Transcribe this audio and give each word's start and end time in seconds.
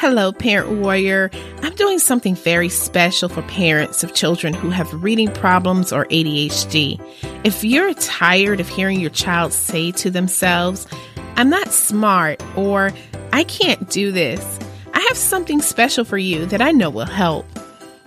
Hello, 0.00 0.32
Parent 0.32 0.80
Warrior. 0.80 1.30
I'm 1.60 1.74
doing 1.74 1.98
something 1.98 2.34
very 2.34 2.70
special 2.70 3.28
for 3.28 3.42
parents 3.42 4.02
of 4.02 4.14
children 4.14 4.54
who 4.54 4.70
have 4.70 4.90
reading 4.94 5.30
problems 5.30 5.92
or 5.92 6.06
ADHD. 6.06 6.98
If 7.44 7.62
you're 7.62 7.92
tired 7.92 8.60
of 8.60 8.68
hearing 8.70 8.98
your 8.98 9.10
child 9.10 9.52
say 9.52 9.92
to 9.92 10.10
themselves, 10.10 10.86
I'm 11.36 11.50
not 11.50 11.70
smart, 11.70 12.42
or 12.56 12.92
I 13.34 13.44
can't 13.44 13.90
do 13.90 14.10
this, 14.10 14.58
I 14.94 15.00
have 15.00 15.18
something 15.18 15.60
special 15.60 16.06
for 16.06 16.16
you 16.16 16.46
that 16.46 16.62
I 16.62 16.72
know 16.72 16.88
will 16.88 17.04
help. 17.04 17.44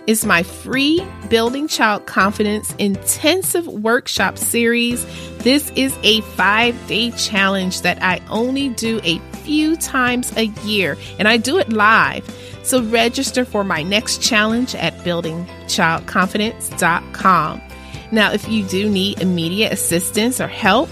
It's 0.08 0.24
my 0.24 0.42
free 0.42 1.00
Building 1.30 1.68
Child 1.68 2.06
Confidence 2.06 2.74
intensive 2.80 3.68
workshop 3.68 4.36
series. 4.36 5.06
This 5.44 5.70
is 5.76 5.96
a 6.02 6.22
five 6.22 6.74
day 6.88 7.12
challenge 7.12 7.82
that 7.82 8.02
I 8.02 8.20
only 8.30 8.70
do 8.70 9.00
a 9.04 9.20
few 9.44 9.76
times 9.76 10.34
a 10.36 10.46
year, 10.64 10.96
and 11.18 11.28
I 11.28 11.36
do 11.36 11.58
it 11.58 11.70
live. 11.70 12.28
So 12.62 12.82
register 12.82 13.44
for 13.44 13.62
my 13.62 13.82
next 13.82 14.22
challenge 14.22 14.74
at 14.74 14.94
buildingchildconfidence.com. 14.98 17.60
Now, 18.10 18.32
if 18.32 18.48
you 18.48 18.64
do 18.64 18.88
need 18.88 19.20
immediate 19.20 19.72
assistance 19.72 20.40
or 20.40 20.46
help 20.46 20.88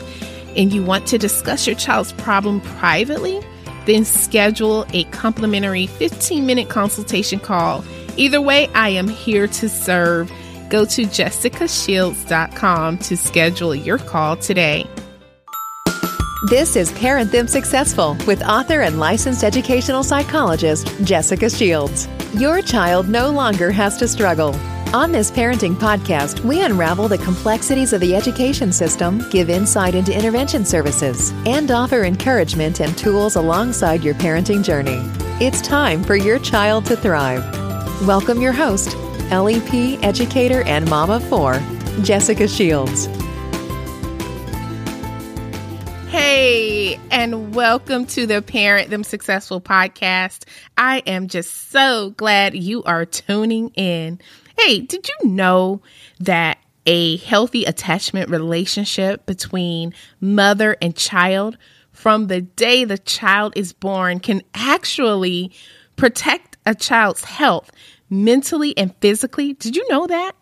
and 0.57 0.73
you 0.73 0.85
want 0.85 1.07
to 1.09 1.19
discuss 1.19 1.67
your 1.67 1.77
child's 1.77 2.13
problem 2.13 2.61
privately, 2.61 3.41
then 3.87 4.05
schedule 4.05 4.85
a 4.93 5.05
complimentary 5.05 5.87
15 5.87 6.45
minute 6.45 6.69
consultation 6.69 7.39
call. 7.39 7.85
Either 8.17 8.41
way, 8.41 8.69
I 8.75 8.91
am 8.91 9.09
here 9.09 9.47
to 9.47 9.69
serve. 9.69 10.31
Go 10.69 10.85
to 10.85 11.03
jessicashields.com 11.03 12.99
to 12.99 13.17
schedule 13.17 13.75
your 13.75 13.99
call 13.99 14.37
today. 14.37 14.87
This 16.47 16.75
is 16.75 16.91
Parent 16.91 17.31
Them 17.31 17.47
Successful 17.47 18.17
with 18.27 18.43
author 18.43 18.81
and 18.81 18.99
licensed 18.99 19.45
educational 19.45 20.03
psychologist 20.03 20.93
Jessica 21.05 21.49
Shields. 21.49 22.09
Your 22.35 22.61
child 22.61 23.09
no 23.09 23.31
longer 23.31 23.71
has 23.71 23.97
to 23.99 24.09
struggle. 24.09 24.53
On 24.93 25.13
this 25.13 25.31
parenting 25.31 25.77
podcast, 25.77 26.41
we 26.41 26.63
unravel 26.63 27.07
the 27.07 27.19
complexities 27.19 27.93
of 27.93 28.01
the 28.01 28.17
education 28.17 28.73
system, 28.73 29.25
give 29.31 29.51
insight 29.51 29.95
into 29.95 30.13
intervention 30.13 30.65
services, 30.65 31.31
and 31.47 31.71
offer 31.71 32.03
encouragement 32.03 32.81
and 32.81 32.99
tools 32.99 33.37
alongside 33.37 34.03
your 34.03 34.15
parenting 34.15 34.65
journey. 34.65 34.99
It's 35.41 35.63
time 35.63 36.03
for 36.03 36.17
your 36.17 36.41
child 36.41 36.87
to 36.87 36.97
thrive. 36.97 37.45
Welcome 38.05 38.41
your 38.41 38.53
host, 38.53 38.97
LEP 39.31 40.03
educator 40.03 40.63
and 40.65 40.91
mom 40.91 41.11
of 41.11 41.23
four, 41.29 41.61
Jessica 42.03 42.49
Shields. 42.49 43.07
Hey, 46.35 46.99
and 47.11 47.55
welcome 47.55 48.07
to 48.07 48.27
the 48.27 48.41
Parent 48.41 48.89
Them 48.89 49.05
Successful 49.05 49.61
podcast. 49.61 50.47
I 50.79 51.01
am 51.01 51.29
just 51.29 51.71
so 51.71 52.15
glad 52.17 52.55
you 52.55 52.83
are 52.85 53.05
tuning 53.05 53.69
in. 53.75 54.19
Hey, 54.59 54.81
did 54.81 55.07
you 55.07 55.29
know 55.29 55.83
that 56.21 56.57
a 56.87 57.19
healthy 57.19 57.67
attachment 57.67 58.31
relationship 58.31 59.27
between 59.27 59.93
mother 60.23 60.79
and 60.81 60.97
child 60.97 61.59
from 61.91 62.29
the 62.29 62.41
day 62.41 62.87
the 62.87 62.97
child 62.97 63.53
is 63.55 63.75
born 63.75 64.19
can 64.19 64.41
actually 64.55 65.53
protect 65.97 66.57
a 66.65 66.75
child's 66.75 67.25
health 67.25 67.71
mentally 68.09 68.75
and 68.79 68.97
physically? 69.03 69.53
Did 69.53 69.77
you 69.77 69.87
know 69.91 70.07
that? 70.07 70.33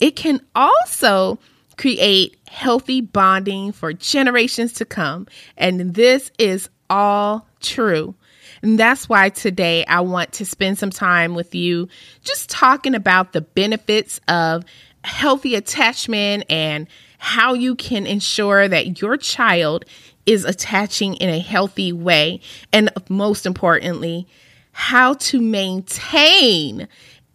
It 0.00 0.16
can 0.16 0.40
also 0.56 1.38
create 1.76 2.36
healthy 2.48 3.00
bonding 3.00 3.72
for 3.72 3.92
generations 3.92 4.74
to 4.74 4.84
come. 4.84 5.26
And 5.56 5.94
this 5.94 6.30
is 6.38 6.68
all 6.90 7.46
true. 7.60 8.14
And 8.62 8.78
that's 8.78 9.08
why 9.08 9.30
today 9.30 9.84
I 9.86 10.00
want 10.00 10.32
to 10.34 10.46
spend 10.46 10.78
some 10.78 10.90
time 10.90 11.34
with 11.34 11.54
you 11.54 11.88
just 12.22 12.50
talking 12.50 12.94
about 12.94 13.32
the 13.32 13.40
benefits 13.40 14.20
of 14.28 14.64
healthy 15.02 15.56
attachment 15.56 16.44
and 16.48 16.86
how 17.18 17.54
you 17.54 17.74
can 17.74 18.06
ensure 18.06 18.68
that 18.68 19.00
your 19.00 19.16
child 19.16 19.84
is 20.26 20.44
attaching 20.44 21.14
in 21.14 21.28
a 21.28 21.40
healthy 21.40 21.92
way. 21.92 22.40
And 22.72 22.90
most 23.08 23.46
importantly, 23.46 24.28
how 24.72 25.14
to 25.14 25.40
maintain 25.40 26.88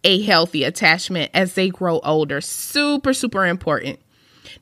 a 0.04 0.22
healthy 0.22 0.64
attachment 0.64 1.30
as 1.34 1.54
they 1.54 1.68
grow 1.68 1.98
older. 2.00 2.40
Super, 2.40 3.12
super 3.12 3.46
important. 3.46 3.98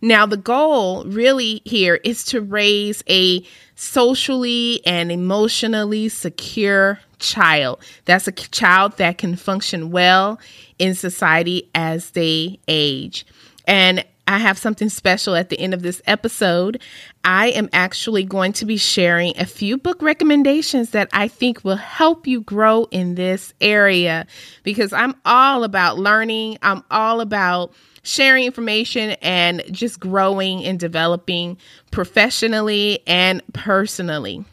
Now, 0.00 0.26
the 0.26 0.36
goal 0.36 1.04
really 1.04 1.62
here 1.64 1.96
is 1.96 2.24
to 2.26 2.40
raise 2.40 3.02
a 3.08 3.44
socially 3.74 4.80
and 4.86 5.12
emotionally 5.12 6.08
secure 6.08 7.00
child. 7.18 7.80
That's 8.04 8.28
a 8.28 8.32
child 8.32 8.96
that 8.98 9.18
can 9.18 9.36
function 9.36 9.90
well 9.90 10.38
in 10.78 10.94
society 10.94 11.70
as 11.74 12.10
they 12.10 12.58
age. 12.68 13.26
And 13.66 14.04
I 14.28 14.38
have 14.38 14.58
something 14.58 14.88
special 14.88 15.36
at 15.36 15.50
the 15.50 15.60
end 15.60 15.72
of 15.72 15.82
this 15.82 16.02
episode. 16.06 16.82
I 17.22 17.48
am 17.50 17.68
actually 17.72 18.24
going 18.24 18.52
to 18.54 18.66
be 18.66 18.76
sharing 18.76 19.38
a 19.38 19.46
few 19.46 19.78
book 19.78 20.02
recommendations 20.02 20.90
that 20.90 21.08
I 21.12 21.28
think 21.28 21.64
will 21.64 21.76
help 21.76 22.26
you 22.26 22.40
grow 22.40 22.88
in 22.90 23.14
this 23.14 23.54
area 23.60 24.26
because 24.64 24.92
I'm 24.92 25.14
all 25.24 25.62
about 25.62 25.98
learning. 25.98 26.58
I'm 26.60 26.82
all 26.90 27.20
about 27.20 27.72
sharing 28.06 28.44
information 28.44 29.11
and 29.22 29.62
just 29.71 29.99
growing 29.99 30.65
and 30.65 30.78
developing 30.78 31.59
professionally 31.91 33.00
and 33.06 33.43
personally. 33.53 34.44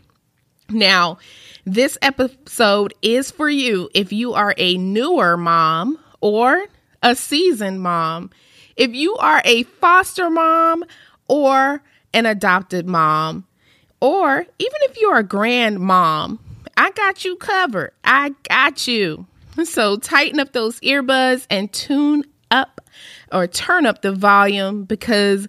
Now, 0.70 1.20
this 1.66 1.98
episode 2.02 2.94
is 3.02 3.32
for 3.32 3.50
you 3.50 3.90
if 3.94 4.12
you 4.12 4.34
are 4.34 4.56
a 4.58 4.78
newer 4.78 5.38
mom 5.38 6.00
or 6.20 6.66
a 7.02 7.16
seasoned 7.16 7.82
mom, 7.82 8.32
if 8.76 8.94
you 8.94 9.16
are 9.18 9.42
a 9.46 9.64
foster 9.64 10.30
mom 10.30 10.84
or 11.28 11.84
an 12.14 12.26
adopted 12.26 12.88
mom, 12.88 13.46
or 14.00 14.40
even 14.40 14.78
if 14.82 15.00
you're 15.00 15.20
a 15.20 15.24
grandmom, 15.24 16.40
I 16.76 16.92
got 16.92 17.24
you 17.24 17.36
covered. 17.36 17.92
I 18.04 18.34
got 18.50 18.88
you. 18.88 19.28
So 19.64 19.98
tighten 19.98 20.40
up 20.40 20.52
those 20.54 20.80
earbuds 20.80 21.46
and 21.50 21.72
tune 21.72 22.24
up 22.54 22.82
or 23.32 23.48
turn 23.48 23.86
up 23.86 24.02
the 24.02 24.14
volume 24.14 24.86
because 24.86 25.48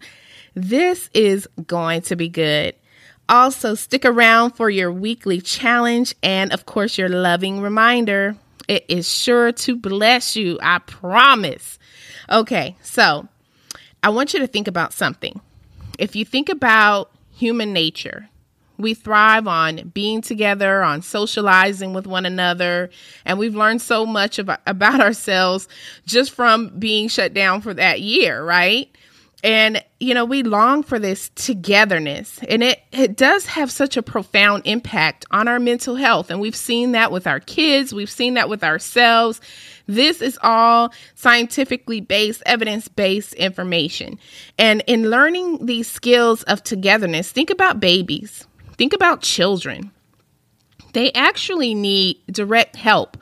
this 0.55 1.11
is 1.13 1.47
going 1.67 2.03
to 2.03 2.17
be 2.17 2.29
good. 2.29 2.75
Also, 3.29 3.75
stick 3.75 4.05
around 4.05 4.53
for 4.53 4.69
your 4.69 4.93
weekly 4.93 5.41
challenge 5.41 6.15
and, 6.23 6.53
of 6.53 6.67
course, 6.67 6.99
your 6.99 7.09
loving 7.09 7.61
reminder. 7.61 8.37
It 8.69 8.85
is 8.89 9.09
sure 9.11 9.53
to 9.53 9.77
bless 9.77 10.37
you, 10.37 10.59
I 10.63 10.79
promise. 10.79 11.79
Okay, 12.31 12.77
so 12.83 13.29
I 14.03 14.11
want 14.11 14.35
you 14.35 14.41
to 14.41 14.47
think 14.47 14.69
about 14.69 14.93
something. 14.93 15.41
If 15.99 16.17
you 16.17 16.25
think 16.25 16.49
about 16.49 17.11
human 17.33 17.73
nature, 17.73 18.29
we 18.79 18.95
thrive 18.95 19.47
on 19.47 19.91
being 19.95 20.21
together, 20.21 20.83
on 20.83 21.03
socializing 21.03 21.93
with 21.93 22.07
one 22.07 22.27
another, 22.27 22.91
and 23.25 23.39
we've 23.39 23.55
learned 23.55 23.83
so 23.83 24.05
much 24.05 24.39
about, 24.39 24.61
ourselves 25.01 25.69
just 26.07 26.33
from 26.33 26.69
being 26.79 27.09
shut 27.09 27.35
down 27.35 27.61
for 27.61 27.75
that 27.75 28.01
year, 28.01 28.43
right? 28.45 28.95
And, 29.43 29.85
you 30.01 30.15
know, 30.15 30.25
we 30.25 30.43
long 30.43 30.83
for 30.83 30.99
this 30.99 31.31
togetherness. 31.35 32.41
And 32.49 32.62
it, 32.62 32.81
it 32.93 33.15
does 33.15 33.45
have 33.45 33.71
such 33.71 33.99
a 33.99 34.03
profound 34.03 34.62
impact 34.65 35.27
on 35.31 35.49
our 35.49 35.61
mental 35.61 35.97
health. 35.97 36.31
And 36.31 36.41
we've 36.41 36.56
seen 36.56 36.93
that 36.93 37.12
with 37.12 37.27
our 37.27 37.41
kids, 37.41 37.93
we've 37.93 38.09
seen 38.09 38.35
that 38.35 38.49
with 38.49 38.65
ourselves. 38.65 39.43
This 39.87 40.23
is 40.23 40.39
all 40.43 40.95
scientifically 41.15 42.01
based, 42.01 42.43
evidence 42.47 42.89
based 42.89 43.35
information. 43.35 44.19
And 44.59 44.83
in 44.87 45.11
learning 45.11 45.67
these 45.67 45.91
skills 45.91 46.43
of 46.45 46.62
togetherness, 46.62 47.31
think 47.31 47.51
about 47.51 47.81
babies 47.81 48.47
Think 48.77 48.93
about 48.93 49.23
children. 49.23 49.91
They 50.93 51.12
actually 51.12 51.75
need 51.75 52.19
direct 52.31 52.77
help, 52.77 53.17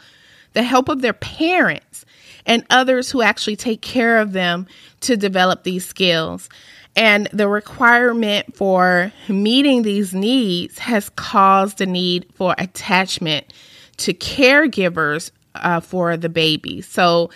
the 0.53 0.63
help 0.63 0.89
of 0.89 1.01
their 1.01 1.13
parents 1.13 2.05
and 2.45 2.65
others 2.71 3.11
who 3.11 3.23
actually 3.23 3.57
take 3.57 3.83
care 3.83 4.19
of 4.19 4.33
them 4.33 4.67
to 5.01 5.17
develop 5.17 5.63
these 5.63 5.87
skills. 5.87 6.49
And 6.95 7.29
the 7.33 7.49
requirement 7.49 8.55
for 8.55 9.13
meeting 9.29 9.83
these 9.83 10.13
needs 10.13 10.79
has 10.79 11.09
caused 11.11 11.79
the 11.79 11.87
need 11.87 12.27
for 12.35 12.55
attachment 12.59 13.53
to 13.99 14.13
caregivers 14.13 15.31
uh, 15.55 15.81
for 15.81 16.17
the 16.17 16.29
baby. 16.29 16.83
So 16.83 17.31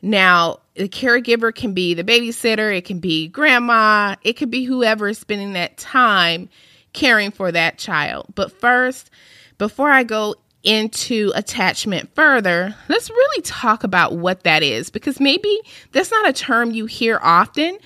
now 0.00 0.60
the 0.74 0.88
caregiver 0.88 1.54
can 1.54 1.74
be 1.74 1.94
the 1.94 2.04
babysitter, 2.04 2.74
it 2.74 2.84
can 2.84 2.98
be 2.98 3.28
grandma, 3.28 4.16
it 4.22 4.34
could 4.34 4.50
be 4.50 4.64
whoever 4.64 5.08
is 5.08 5.18
spending 5.18 5.52
that 5.52 5.76
time 5.76 6.48
caring 6.92 7.30
for 7.30 7.52
that 7.52 7.78
child. 7.78 8.26
But 8.34 8.58
first, 8.60 9.10
before 9.58 9.90
I 9.90 10.04
go 10.04 10.36
into 10.62 11.32
attachment 11.34 12.14
further, 12.14 12.74
let's 12.88 13.10
really 13.10 13.42
talk 13.42 13.84
about 13.84 14.16
what 14.16 14.44
that 14.44 14.62
is 14.62 14.90
because 14.90 15.18
maybe 15.18 15.60
that's 15.92 16.10
not 16.10 16.28
a 16.28 16.32
term 16.32 16.70
you 16.70 16.86
hear 16.86 17.18
often. 17.22 17.78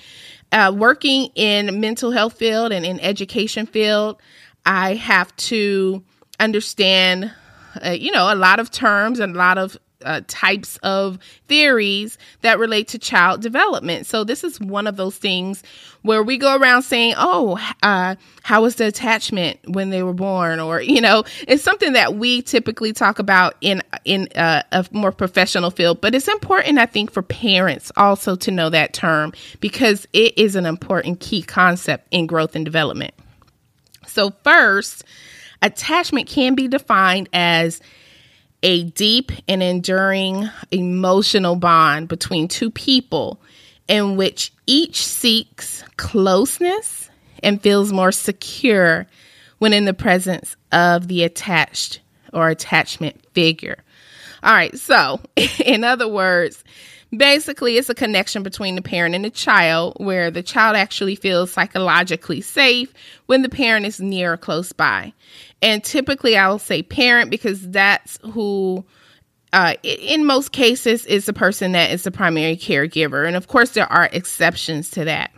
Uh, 0.51 0.73
working 0.73 1.29
in 1.35 1.81
mental 1.81 2.11
health 2.11 2.37
field 2.37 2.71
and 2.71 2.85
in 2.85 2.99
education 3.01 3.65
field, 3.65 4.21
I 4.65 4.95
have 4.95 5.35
to 5.37 6.03
understand 6.39 7.33
uh, 7.83 7.91
you 7.91 8.11
know, 8.11 8.31
a 8.31 8.35
lot 8.35 8.59
of 8.59 8.71
terms 8.71 9.19
and 9.19 9.35
a 9.35 9.37
lot 9.37 9.57
of 9.57 9.77
uh, 10.03 10.21
types 10.27 10.77
of 10.77 11.17
theories 11.47 12.17
that 12.41 12.59
relate 12.59 12.87
to 12.89 12.99
child 12.99 13.41
development. 13.41 14.05
So 14.05 14.23
this 14.23 14.43
is 14.43 14.59
one 14.59 14.87
of 14.87 14.95
those 14.97 15.17
things 15.17 15.63
where 16.03 16.23
we 16.23 16.37
go 16.37 16.55
around 16.55 16.83
saying, 16.83 17.15
"Oh, 17.17 17.59
uh, 17.83 18.15
how 18.43 18.61
was 18.61 18.75
the 18.75 18.87
attachment 18.87 19.59
when 19.67 19.89
they 19.89 20.03
were 20.03 20.13
born?" 20.13 20.59
Or 20.59 20.81
you 20.81 21.01
know, 21.01 21.23
it's 21.47 21.63
something 21.63 21.93
that 21.93 22.15
we 22.15 22.41
typically 22.41 22.93
talk 22.93 23.19
about 23.19 23.55
in 23.61 23.81
in 24.05 24.27
uh, 24.35 24.63
a 24.71 24.85
more 24.91 25.11
professional 25.11 25.71
field. 25.71 26.01
But 26.01 26.15
it's 26.15 26.27
important, 26.27 26.77
I 26.77 26.85
think, 26.85 27.11
for 27.11 27.21
parents 27.21 27.91
also 27.97 28.35
to 28.35 28.51
know 28.51 28.69
that 28.69 28.93
term 28.93 29.33
because 29.59 30.07
it 30.13 30.37
is 30.37 30.55
an 30.55 30.65
important 30.65 31.19
key 31.19 31.41
concept 31.41 32.07
in 32.11 32.27
growth 32.27 32.55
and 32.55 32.65
development. 32.65 33.13
So 34.05 34.31
first, 34.43 35.03
attachment 35.61 36.27
can 36.27 36.55
be 36.55 36.67
defined 36.67 37.29
as 37.33 37.81
a 38.63 38.83
deep 38.83 39.31
and 39.47 39.61
enduring 39.61 40.49
emotional 40.71 41.55
bond 41.55 42.07
between 42.07 42.47
two 42.47 42.71
people 42.71 43.39
in 43.87 44.17
which 44.17 44.51
each 44.65 45.05
seeks 45.05 45.83
closeness 45.97 47.09
and 47.43 47.61
feels 47.61 47.93
more 47.93 48.11
secure 48.11 49.07
when 49.59 49.73
in 49.73 49.85
the 49.85 49.93
presence 49.93 50.55
of 50.71 51.07
the 51.07 51.23
attached 51.23 51.99
or 52.33 52.49
attachment 52.49 53.23
figure. 53.33 53.83
All 54.47 54.53
right, 54.53 54.77
so 54.79 55.19
in 55.65 55.83
other 55.83 56.07
words, 56.07 56.63
basically 57.15 57.77
it's 57.77 57.89
a 57.89 57.93
connection 57.93 58.43
between 58.43 58.75
the 58.75 58.81
parent 58.81 59.13
and 59.13 59.25
the 59.25 59.29
child 59.29 59.97
where 59.97 60.31
the 60.31 60.41
child 60.41 60.77
actually 60.77 61.15
feels 61.15 61.51
psychologically 61.51 62.39
safe 62.39 62.93
when 63.25 63.41
the 63.41 63.49
parent 63.49 63.85
is 63.85 63.99
near 63.99 64.31
or 64.33 64.37
close 64.37 64.71
by. 64.71 65.11
And 65.61 65.83
typically, 65.83 66.37
I 66.37 66.47
will 66.47 66.59
say 66.59 66.81
parent 66.81 67.29
because 67.29 67.69
that's 67.69 68.19
who, 68.23 68.85
uh, 69.51 69.73
in 69.83 70.25
most 70.25 70.53
cases, 70.53 71.05
is 71.05 71.25
the 71.25 71.33
person 71.33 71.73
that 71.73 71.91
is 71.91 72.03
the 72.03 72.11
primary 72.11 72.55
caregiver. 72.55 73.27
And 73.27 73.35
of 73.35 73.49
course, 73.49 73.71
there 73.71 73.91
are 73.91 74.07
exceptions 74.13 74.91
to 74.91 75.03
that. 75.03 75.31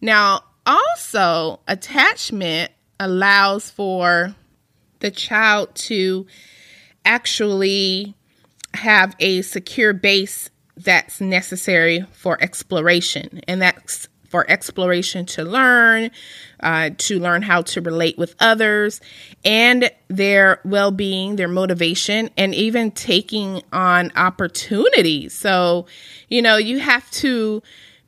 Now, 0.00 0.42
also, 0.64 1.58
attachment 1.66 2.70
allows 3.00 3.68
for 3.68 4.36
the 5.00 5.10
child 5.10 5.74
to 5.74 6.28
actually 7.04 8.14
have 8.74 9.14
a 9.18 9.42
secure 9.42 9.92
base 9.92 10.50
that's 10.76 11.20
necessary 11.20 12.06
for 12.12 12.42
exploration. 12.42 13.40
And 13.46 13.60
that's 13.60 14.08
for 14.28 14.50
exploration 14.50 15.26
to 15.26 15.44
learn, 15.44 16.10
uh, 16.60 16.88
to 16.96 17.20
learn 17.20 17.42
how 17.42 17.60
to 17.60 17.82
relate 17.82 18.16
with 18.16 18.34
others, 18.40 18.98
and 19.44 19.90
their 20.08 20.58
well 20.64 20.90
being, 20.90 21.36
their 21.36 21.48
motivation, 21.48 22.30
and 22.38 22.54
even 22.54 22.90
taking 22.92 23.62
on 23.74 24.10
opportunities. 24.16 25.34
So, 25.34 25.84
you 26.28 26.40
know, 26.40 26.56
you 26.56 26.78
have 26.78 27.10
to 27.10 27.62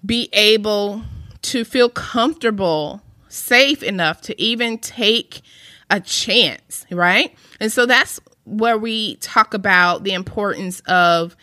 be 0.04 0.30
able 0.32 1.02
to 1.42 1.62
feel 1.62 1.90
comfortable, 1.90 3.02
safe 3.28 3.82
enough 3.82 4.22
to 4.22 4.40
even 4.40 4.78
take 4.78 5.42
a 5.90 6.00
chance, 6.00 6.86
right? 6.90 7.34
And 7.60 7.70
so 7.70 7.84
that's 7.84 8.18
where 8.44 8.78
we 8.78 9.16
talk 9.16 9.54
about 9.54 10.04
the 10.04 10.12
importance 10.12 10.80
of 10.80 11.36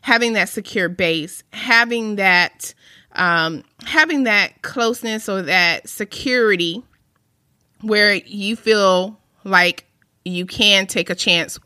having 0.00 0.34
that 0.34 0.48
secure 0.48 0.88
base, 0.88 1.42
having 1.52 2.16
that 2.16 2.74
um, 3.12 3.64
having 3.84 4.24
that 4.24 4.62
closeness 4.62 5.28
or 5.28 5.42
that 5.42 5.88
security 5.88 6.82
where 7.80 8.14
you 8.14 8.54
feel 8.54 9.18
like 9.44 9.86
you 10.24 10.46
can 10.46 10.86
take 10.86 11.10
a 11.10 11.14
chance 11.14 11.58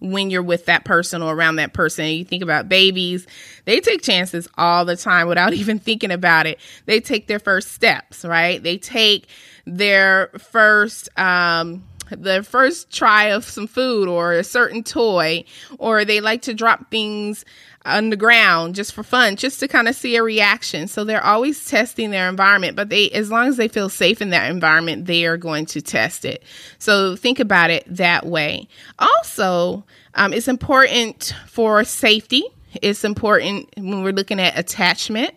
when 0.00 0.30
you're 0.30 0.42
with 0.42 0.66
that 0.66 0.84
person 0.84 1.22
or 1.22 1.34
around 1.34 1.56
that 1.56 1.72
person. 1.72 2.06
You 2.06 2.24
think 2.24 2.42
about 2.42 2.68
babies, 2.68 3.26
they 3.64 3.80
take 3.80 4.02
chances 4.02 4.48
all 4.56 4.84
the 4.84 4.96
time 4.96 5.28
without 5.28 5.52
even 5.54 5.78
thinking 5.78 6.10
about 6.10 6.46
it. 6.46 6.58
They 6.86 7.00
take 7.00 7.26
their 7.26 7.38
first 7.38 7.72
steps, 7.72 8.24
right? 8.24 8.62
They 8.62 8.78
take 8.78 9.28
their 9.66 10.30
first 10.38 11.08
um 11.18 11.84
the 12.10 12.42
first 12.42 12.92
try 12.92 13.24
of 13.26 13.44
some 13.44 13.66
food 13.66 14.08
or 14.08 14.32
a 14.32 14.44
certain 14.44 14.82
toy 14.82 15.44
or 15.78 16.04
they 16.04 16.20
like 16.20 16.42
to 16.42 16.54
drop 16.54 16.90
things 16.90 17.44
on 17.84 18.10
the 18.10 18.16
ground 18.16 18.74
just 18.74 18.92
for 18.92 19.02
fun, 19.02 19.36
just 19.36 19.60
to 19.60 19.68
kind 19.68 19.88
of 19.88 19.94
see 19.94 20.16
a 20.16 20.22
reaction. 20.22 20.88
So 20.88 21.04
they're 21.04 21.24
always 21.24 21.64
testing 21.64 22.10
their 22.10 22.28
environment, 22.28 22.76
but 22.76 22.90
they, 22.90 23.08
as 23.10 23.30
long 23.30 23.48
as 23.48 23.56
they 23.56 23.68
feel 23.68 23.88
safe 23.88 24.20
in 24.20 24.30
that 24.30 24.50
environment, 24.50 25.06
they 25.06 25.24
are 25.24 25.36
going 25.36 25.66
to 25.66 25.80
test 25.80 26.24
it. 26.24 26.42
So 26.78 27.16
think 27.16 27.40
about 27.40 27.70
it 27.70 27.84
that 27.86 28.26
way. 28.26 28.68
Also, 28.98 29.84
um, 30.14 30.32
it's 30.32 30.48
important 30.48 31.34
for 31.46 31.82
safety. 31.84 32.44
It's 32.82 33.04
important 33.04 33.68
when 33.76 34.02
we're 34.02 34.12
looking 34.12 34.40
at 34.40 34.58
attachment. 34.58 35.34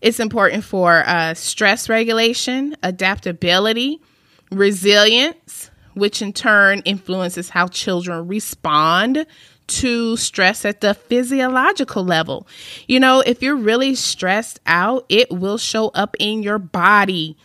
It's 0.00 0.20
important 0.20 0.62
for 0.62 1.02
uh, 1.06 1.34
stress 1.34 1.88
regulation, 1.88 2.76
adaptability, 2.82 4.00
resilience, 4.52 5.67
which 5.98 6.22
in 6.22 6.32
turn 6.32 6.80
influences 6.80 7.50
how 7.50 7.68
children 7.68 8.26
respond 8.26 9.26
to 9.68 10.16
stress 10.16 10.64
at 10.64 10.80
the 10.80 10.94
physiological 10.94 12.04
level. 12.04 12.46
You 12.86 13.00
know, 13.00 13.20
if 13.20 13.42
you're 13.42 13.56
really 13.56 13.94
stressed 13.94 14.60
out, 14.66 15.04
it 15.08 15.30
will 15.30 15.58
show 15.58 15.88
up 15.88 16.16
in 16.18 16.42
your 16.42 16.58
body. 16.58 17.36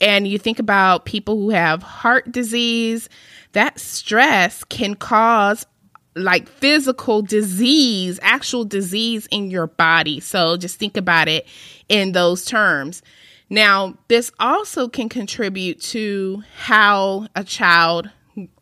And 0.00 0.28
you 0.28 0.38
think 0.38 0.58
about 0.58 1.04
people 1.04 1.36
who 1.36 1.50
have 1.50 1.82
heart 1.82 2.30
disease, 2.30 3.08
that 3.52 3.78
stress 3.78 4.64
can 4.64 4.94
cause 4.94 5.66
like 6.16 6.48
physical 6.48 7.22
disease, 7.22 8.18
actual 8.22 8.64
disease 8.64 9.26
in 9.30 9.50
your 9.50 9.66
body. 9.66 10.20
So 10.20 10.56
just 10.56 10.78
think 10.78 10.96
about 10.96 11.28
it 11.28 11.46
in 11.88 12.12
those 12.12 12.44
terms. 12.44 13.02
Now, 13.50 13.94
this 14.06 14.30
also 14.38 14.88
can 14.88 15.08
contribute 15.08 15.80
to 15.82 16.44
how 16.56 17.26
a 17.34 17.42
child 17.42 18.08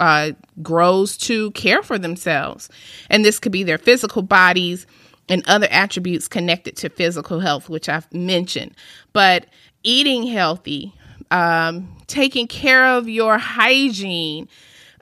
uh, 0.00 0.32
grows 0.62 1.16
to 1.18 1.50
care 1.52 1.82
for 1.82 1.98
themselves. 1.98 2.70
And 3.10 3.24
this 3.24 3.38
could 3.38 3.52
be 3.52 3.62
their 3.62 3.78
physical 3.78 4.22
bodies 4.22 4.86
and 5.28 5.46
other 5.46 5.68
attributes 5.70 6.26
connected 6.26 6.74
to 6.76 6.88
physical 6.88 7.40
health, 7.40 7.68
which 7.68 7.88
I've 7.88 8.10
mentioned. 8.14 8.74
But 9.12 9.46
eating 9.82 10.26
healthy, 10.26 10.94
um, 11.30 11.94
taking 12.06 12.46
care 12.46 12.86
of 12.86 13.10
your 13.10 13.36
hygiene, 13.36 14.48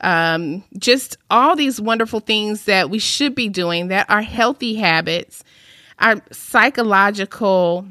um, 0.00 0.64
just 0.76 1.16
all 1.30 1.54
these 1.54 1.80
wonderful 1.80 2.20
things 2.20 2.64
that 2.64 2.90
we 2.90 2.98
should 2.98 3.36
be 3.36 3.48
doing 3.48 3.88
that 3.88 4.10
are 4.10 4.22
healthy 4.22 4.74
habits, 4.74 5.44
our 6.00 6.20
psychological 6.32 7.86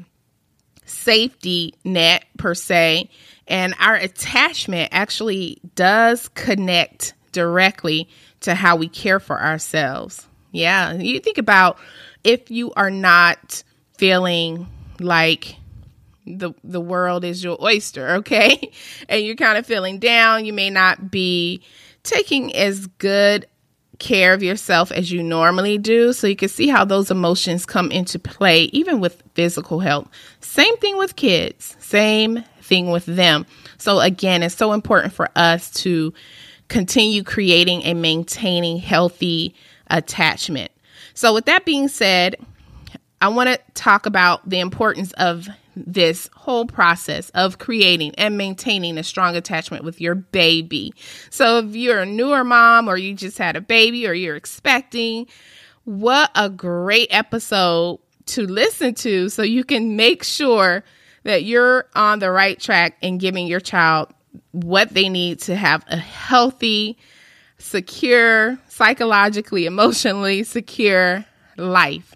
safety 0.86 1.74
net, 1.84 2.24
per 2.38 2.54
se, 2.54 3.10
and 3.46 3.74
our 3.78 3.94
attachment 3.94 4.88
actually 4.92 5.58
does 5.74 6.28
connect 6.28 7.14
directly 7.32 8.08
to 8.40 8.54
how 8.54 8.76
we 8.76 8.88
care 8.88 9.20
for 9.20 9.40
ourselves. 9.40 10.26
Yeah, 10.52 10.94
you 10.94 11.20
think 11.20 11.38
about 11.38 11.78
if 12.24 12.50
you 12.50 12.72
are 12.74 12.90
not 12.90 13.62
feeling 13.98 14.66
like 15.00 15.56
the 16.26 16.52
the 16.64 16.80
world 16.80 17.24
is 17.24 17.44
your 17.44 17.62
oyster, 17.62 18.14
okay? 18.16 18.72
And 19.08 19.24
you're 19.24 19.36
kind 19.36 19.58
of 19.58 19.66
feeling 19.66 19.98
down, 19.98 20.44
you 20.44 20.52
may 20.52 20.70
not 20.70 21.10
be 21.10 21.62
taking 22.02 22.54
as 22.56 22.86
good 22.86 23.46
care 23.98 24.34
of 24.34 24.42
yourself 24.42 24.92
as 24.92 25.10
you 25.10 25.22
normally 25.22 25.78
do. 25.78 26.12
So 26.12 26.26
you 26.26 26.36
can 26.36 26.48
see 26.48 26.68
how 26.68 26.84
those 26.84 27.10
emotions 27.10 27.66
come 27.66 27.90
into 27.90 28.18
play 28.18 28.64
even 28.64 29.00
with 29.00 29.22
physical 29.34 29.80
health. 29.80 30.08
Same 30.40 30.76
thing 30.78 30.98
with 30.98 31.16
kids. 31.16 31.76
Same 31.80 32.44
thing 32.62 32.90
with 32.90 33.06
them. 33.06 33.46
So, 33.78 34.00
again, 34.00 34.42
it's 34.42 34.54
so 34.54 34.72
important 34.72 35.12
for 35.12 35.30
us 35.36 35.70
to 35.82 36.12
continue 36.68 37.22
creating 37.22 37.84
and 37.84 38.02
maintaining 38.02 38.78
healthy 38.78 39.54
attachment. 39.88 40.72
So, 41.14 41.32
with 41.32 41.46
that 41.46 41.64
being 41.64 41.88
said, 41.88 42.36
I 43.20 43.28
want 43.28 43.48
to 43.48 43.60
talk 43.74 44.06
about 44.06 44.48
the 44.48 44.60
importance 44.60 45.12
of 45.12 45.48
this 45.76 46.30
whole 46.34 46.64
process 46.64 47.28
of 47.30 47.58
creating 47.58 48.14
and 48.14 48.38
maintaining 48.38 48.96
a 48.96 49.02
strong 49.02 49.36
attachment 49.36 49.84
with 49.84 50.00
your 50.00 50.14
baby. 50.14 50.94
So, 51.30 51.58
if 51.58 51.76
you're 51.76 52.00
a 52.00 52.06
newer 52.06 52.44
mom 52.44 52.88
or 52.88 52.96
you 52.96 53.14
just 53.14 53.36
had 53.36 53.56
a 53.56 53.60
baby 53.60 54.06
or 54.06 54.14
you're 54.14 54.36
expecting, 54.36 55.26
what 55.84 56.30
a 56.34 56.48
great 56.48 57.08
episode 57.10 58.00
to 58.26 58.46
listen 58.46 58.94
to 58.94 59.28
so 59.28 59.42
you 59.42 59.62
can 59.62 59.96
make 59.96 60.24
sure 60.24 60.82
that 61.24 61.44
you're 61.44 61.86
on 61.94 62.18
the 62.18 62.30
right 62.30 62.58
track 62.58 62.96
in 63.02 63.18
giving 63.18 63.46
your 63.46 63.60
child 63.60 64.08
what 64.52 64.90
they 64.90 65.08
need 65.08 65.40
to 65.40 65.54
have 65.56 65.84
a 65.88 65.96
healthy, 65.96 66.96
secure, 67.58 68.58
psychologically, 68.68 69.66
emotionally 69.66 70.42
secure 70.42 71.24
life. 71.56 72.14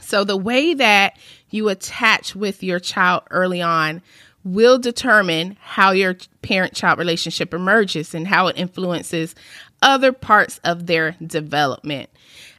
So, 0.00 0.24
the 0.24 0.36
way 0.36 0.74
that 0.74 1.16
you 1.50 1.68
attach 1.68 2.34
with 2.34 2.62
your 2.62 2.80
child 2.80 3.22
early 3.30 3.62
on 3.62 4.02
will 4.44 4.78
determine 4.78 5.56
how 5.60 5.90
your 5.90 6.16
parent 6.42 6.74
child 6.74 6.98
relationship 6.98 7.52
emerges 7.52 8.14
and 8.14 8.26
how 8.26 8.46
it 8.46 8.56
influences 8.56 9.34
other 9.82 10.12
parts 10.12 10.58
of 10.64 10.86
their 10.86 11.12
development. 11.24 12.08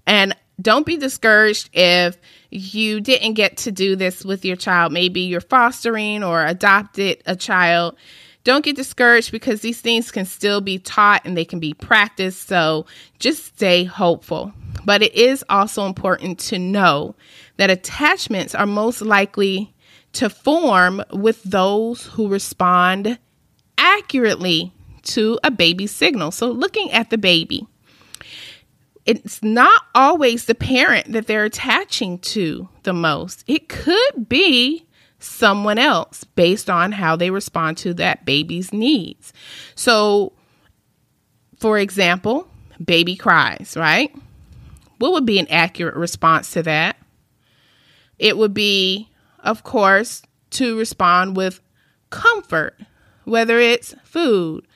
And 0.06 0.36
don't 0.62 0.86
be 0.86 0.98
discouraged 0.98 1.70
if 1.74 2.18
you 2.50 3.02
didn't 3.02 3.34
get 3.34 3.58
to 3.58 3.72
do 3.72 3.96
this 3.96 4.24
with 4.24 4.46
your 4.46 4.56
child. 4.56 4.92
Maybe 4.92 5.22
you're 5.22 5.42
fostering 5.42 6.24
or 6.24 6.46
adopted 6.46 7.22
a 7.26 7.36
child. 7.36 7.96
Don't 8.44 8.66
get 8.66 8.76
discouraged 8.76 9.32
because 9.32 9.62
these 9.62 9.82
things 9.82 10.12
can 10.12 10.26
still 10.26 10.62
be 10.62 10.78
taught 10.78 11.26
and 11.26 11.38
they 11.38 11.46
can 11.46 11.60
be 11.60 11.74
practiced. 11.74 12.48
So 12.48 12.86
just 13.20 13.46
stay 13.46 13.84
hopeful. 13.84 14.54
But 14.84 15.02
it 15.02 15.14
is 15.14 15.44
also 15.50 15.86
important 15.86 16.40
to 16.40 16.60
know 16.60 17.16
that 17.62 17.70
attachments 17.70 18.56
are 18.56 18.66
most 18.66 19.04
likely 19.04 19.72
to 20.14 20.32
form 20.32 21.04
with 21.14 21.44
those 21.44 22.08
who 22.08 22.28
respond 22.28 23.20
accurately 23.78 24.74
to 25.04 25.38
a 25.44 25.52
baby's 25.52 25.92
signal. 25.92 26.32
So, 26.32 26.50
looking 26.50 26.92
at 26.92 27.12
the 27.12 27.20
baby, 27.20 27.68
it's 29.06 29.44
not 29.44 29.80
always 29.94 30.46
the 30.46 30.56
parent 30.56 31.12
that 31.12 31.28
they're 31.28 31.46
attaching 31.46 32.18
to 32.34 32.68
the 32.82 32.94
most. 32.94 33.44
It 33.46 33.70
could 33.70 34.28
be 34.28 34.88
someone 35.20 35.78
else 35.78 36.24
based 36.24 36.68
on 36.68 36.94
how 36.94 37.16
they 37.16 37.30
respond 37.30 37.78
to 37.78 37.94
that 37.94 38.26
baby's 38.26 38.74
needs. 38.74 39.34
So, 39.76 40.34
for 41.60 41.78
example, 41.78 42.48
baby 42.84 43.16
cries, 43.16 43.78
right? 43.78 44.12
What 44.98 45.12
would 45.12 45.28
be 45.28 45.38
an 45.38 45.48
accurate 45.52 45.96
response 45.96 46.54
to 46.54 46.64
that? 46.64 46.98
It 48.22 48.38
would 48.38 48.54
be, 48.54 49.10
of 49.40 49.64
course, 49.64 50.22
to 50.52 50.78
respond 50.78 51.36
with 51.36 51.60
comfort, 52.12 52.78
whether 53.24 53.60
it's 53.60 53.96
food, 54.04 54.68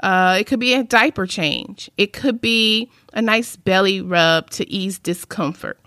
uh, 0.00 0.38
it 0.40 0.48
could 0.48 0.58
be 0.58 0.74
a 0.74 0.82
diaper 0.82 1.24
change. 1.24 1.88
It 1.96 2.12
could 2.12 2.40
be 2.40 2.90
a 3.12 3.22
nice 3.22 3.54
belly 3.54 4.00
rub 4.00 4.50
to 4.50 4.68
ease 4.68 4.98
discomfort. 4.98 5.78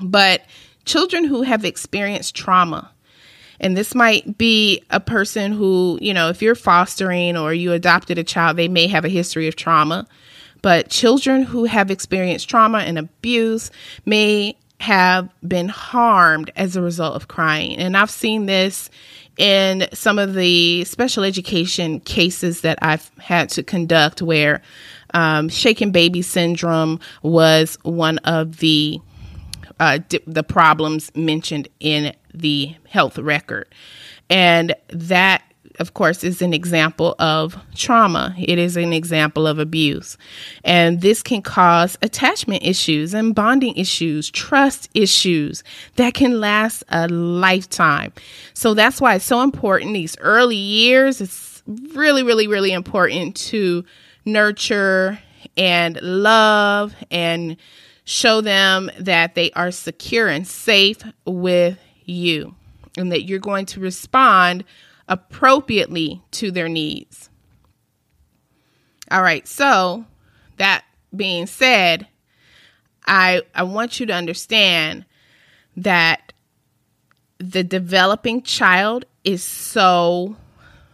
But 0.00 0.42
children 0.86 1.24
who 1.24 1.42
have 1.42 1.66
experienced 1.66 2.34
trauma, 2.34 2.92
and 3.60 3.76
this 3.76 3.94
might 3.94 4.38
be 4.38 4.82
a 4.88 5.00
person 5.00 5.52
who, 5.52 5.98
you 6.00 6.14
know, 6.14 6.30
if 6.30 6.40
you're 6.40 6.54
fostering 6.54 7.36
or 7.36 7.52
you 7.52 7.72
adopted 7.72 8.16
a 8.16 8.24
child, 8.24 8.56
they 8.56 8.68
may 8.68 8.86
have 8.86 9.04
a 9.04 9.10
history 9.10 9.48
of 9.48 9.56
trauma. 9.56 10.06
But 10.62 10.88
children 10.88 11.42
who 11.42 11.66
have 11.66 11.90
experienced 11.90 12.48
trauma 12.48 12.78
and 12.78 12.98
abuse 12.98 13.70
may 14.06 14.56
have 14.80 15.28
been 15.46 15.68
harmed 15.68 16.50
as 16.56 16.76
a 16.76 16.82
result 16.82 17.16
of 17.16 17.28
crying. 17.28 17.76
And 17.76 17.96
I've 17.96 18.10
seen 18.10 18.46
this 18.46 18.90
in 19.38 19.86
some 19.92 20.18
of 20.18 20.34
the 20.34 20.84
special 20.84 21.24
education 21.24 22.00
cases 22.00 22.62
that 22.62 22.78
I've 22.82 23.10
had 23.18 23.50
to 23.50 23.62
conduct 23.62 24.22
where 24.22 24.62
um, 25.14 25.48
shaken 25.48 25.90
baby 25.90 26.22
syndrome 26.22 27.00
was 27.22 27.78
one 27.82 28.18
of 28.18 28.58
the 28.58 29.00
uh, 29.78 29.98
di- 30.08 30.20
the 30.26 30.42
problems 30.42 31.10
mentioned 31.14 31.68
in 31.80 32.14
the 32.32 32.74
health 32.88 33.18
record, 33.18 33.68
and 34.30 34.74
that 34.88 35.42
of 35.78 35.94
course, 35.94 36.24
is 36.24 36.42
an 36.42 36.54
example 36.54 37.14
of 37.18 37.56
trauma. 37.74 38.34
It 38.38 38.58
is 38.58 38.76
an 38.76 38.92
example 38.92 39.46
of 39.46 39.58
abuse. 39.58 40.16
And 40.64 41.00
this 41.00 41.22
can 41.22 41.42
cause 41.42 41.98
attachment 42.02 42.62
issues 42.64 43.14
and 43.14 43.34
bonding 43.34 43.76
issues, 43.76 44.30
trust 44.30 44.88
issues 44.94 45.62
that 45.96 46.14
can 46.14 46.40
last 46.40 46.82
a 46.88 47.08
lifetime. 47.08 48.12
So 48.54 48.74
that's 48.74 49.00
why 49.00 49.16
it's 49.16 49.24
so 49.24 49.42
important 49.42 49.92
these 49.92 50.16
early 50.18 50.56
years. 50.56 51.20
It's 51.20 51.62
really, 51.66 52.22
really, 52.22 52.46
really 52.46 52.72
important 52.72 53.36
to 53.36 53.84
nurture 54.24 55.18
and 55.56 56.00
love 56.02 56.94
and 57.10 57.56
show 58.04 58.40
them 58.40 58.90
that 58.98 59.34
they 59.34 59.50
are 59.52 59.70
secure 59.70 60.28
and 60.28 60.46
safe 60.46 60.98
with 61.24 61.78
you 62.04 62.54
and 62.96 63.12
that 63.12 63.24
you're 63.24 63.38
going 63.38 63.66
to 63.66 63.80
respond 63.80 64.64
appropriately 65.08 66.22
to 66.32 66.50
their 66.50 66.68
needs. 66.68 67.30
All 69.10 69.22
right, 69.22 69.46
so 69.46 70.04
that 70.56 70.84
being 71.14 71.46
said, 71.46 72.08
I 73.06 73.42
I 73.54 73.62
want 73.62 74.00
you 74.00 74.06
to 74.06 74.12
understand 74.12 75.04
that 75.76 76.32
the 77.38 77.62
developing 77.62 78.42
child 78.42 79.04
is 79.22 79.42
so 79.42 80.36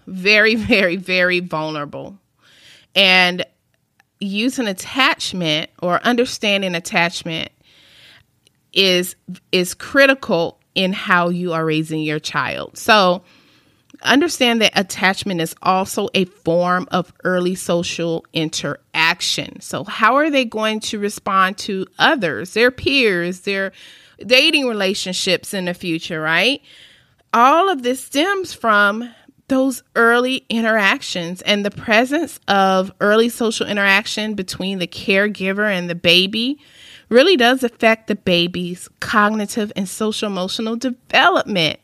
very 0.07 0.55
very 0.57 0.97
very 0.97 1.41
vulnerable. 1.41 2.19
And 2.95 3.45
using 4.21 4.69
attachment 4.69 5.71
or 5.83 6.01
understanding 6.05 6.75
attachment 6.75 7.51
is 8.73 9.17
is 9.51 9.75
critical 9.75 10.59
in 10.75 10.93
how 10.93 11.29
you 11.29 11.53
are 11.53 11.65
raising 11.65 12.01
your 12.01 12.19
child. 12.19 12.79
So, 12.79 13.23
understand 14.05 14.61
that 14.63 14.79
attachment 14.79 15.41
is 15.41 15.55
also 15.63 16.09
a 16.15 16.25
form 16.25 16.89
of 16.91 17.13
early 17.25 17.55
social 17.55 18.25
interaction. 18.33 19.61
So, 19.61 19.85
how 19.85 20.17
are 20.17 20.31
they 20.31 20.45
going 20.45 20.81
to 20.81 20.99
respond 20.99 21.59
to 21.59 21.87
others, 21.99 22.55
their 22.55 22.71
peers, 22.71 23.41
their 23.41 23.73
dating 24.25 24.67
relationships 24.67 25.55
in 25.55 25.67
the 25.67 25.75
future, 25.75 26.21
right? 26.21 26.63
All 27.33 27.71
of 27.71 27.83
this 27.83 28.05
stems 28.05 28.53
from 28.53 29.13
those 29.49 29.83
early 29.97 30.47
interactions 30.49 31.43
and 31.43 31.65
the 31.65 31.71
presence 31.71 32.41
of 32.49 32.93
early 33.01 33.29
social 33.29 33.67
interaction 33.67 34.35
between 34.35 34.79
the 34.79 34.87
caregiver 34.87 35.71
and 35.71 35.91
the 35.91 35.95
baby 35.95 36.59
really 37.09 37.37
does 37.37 37.63
affect 37.63 38.07
the 38.07 38.15
baby's 38.15 38.89
cognitive 39.01 39.71
and 39.77 39.89
social 39.89 40.29
emotional 40.29 40.77
development. 40.77 41.79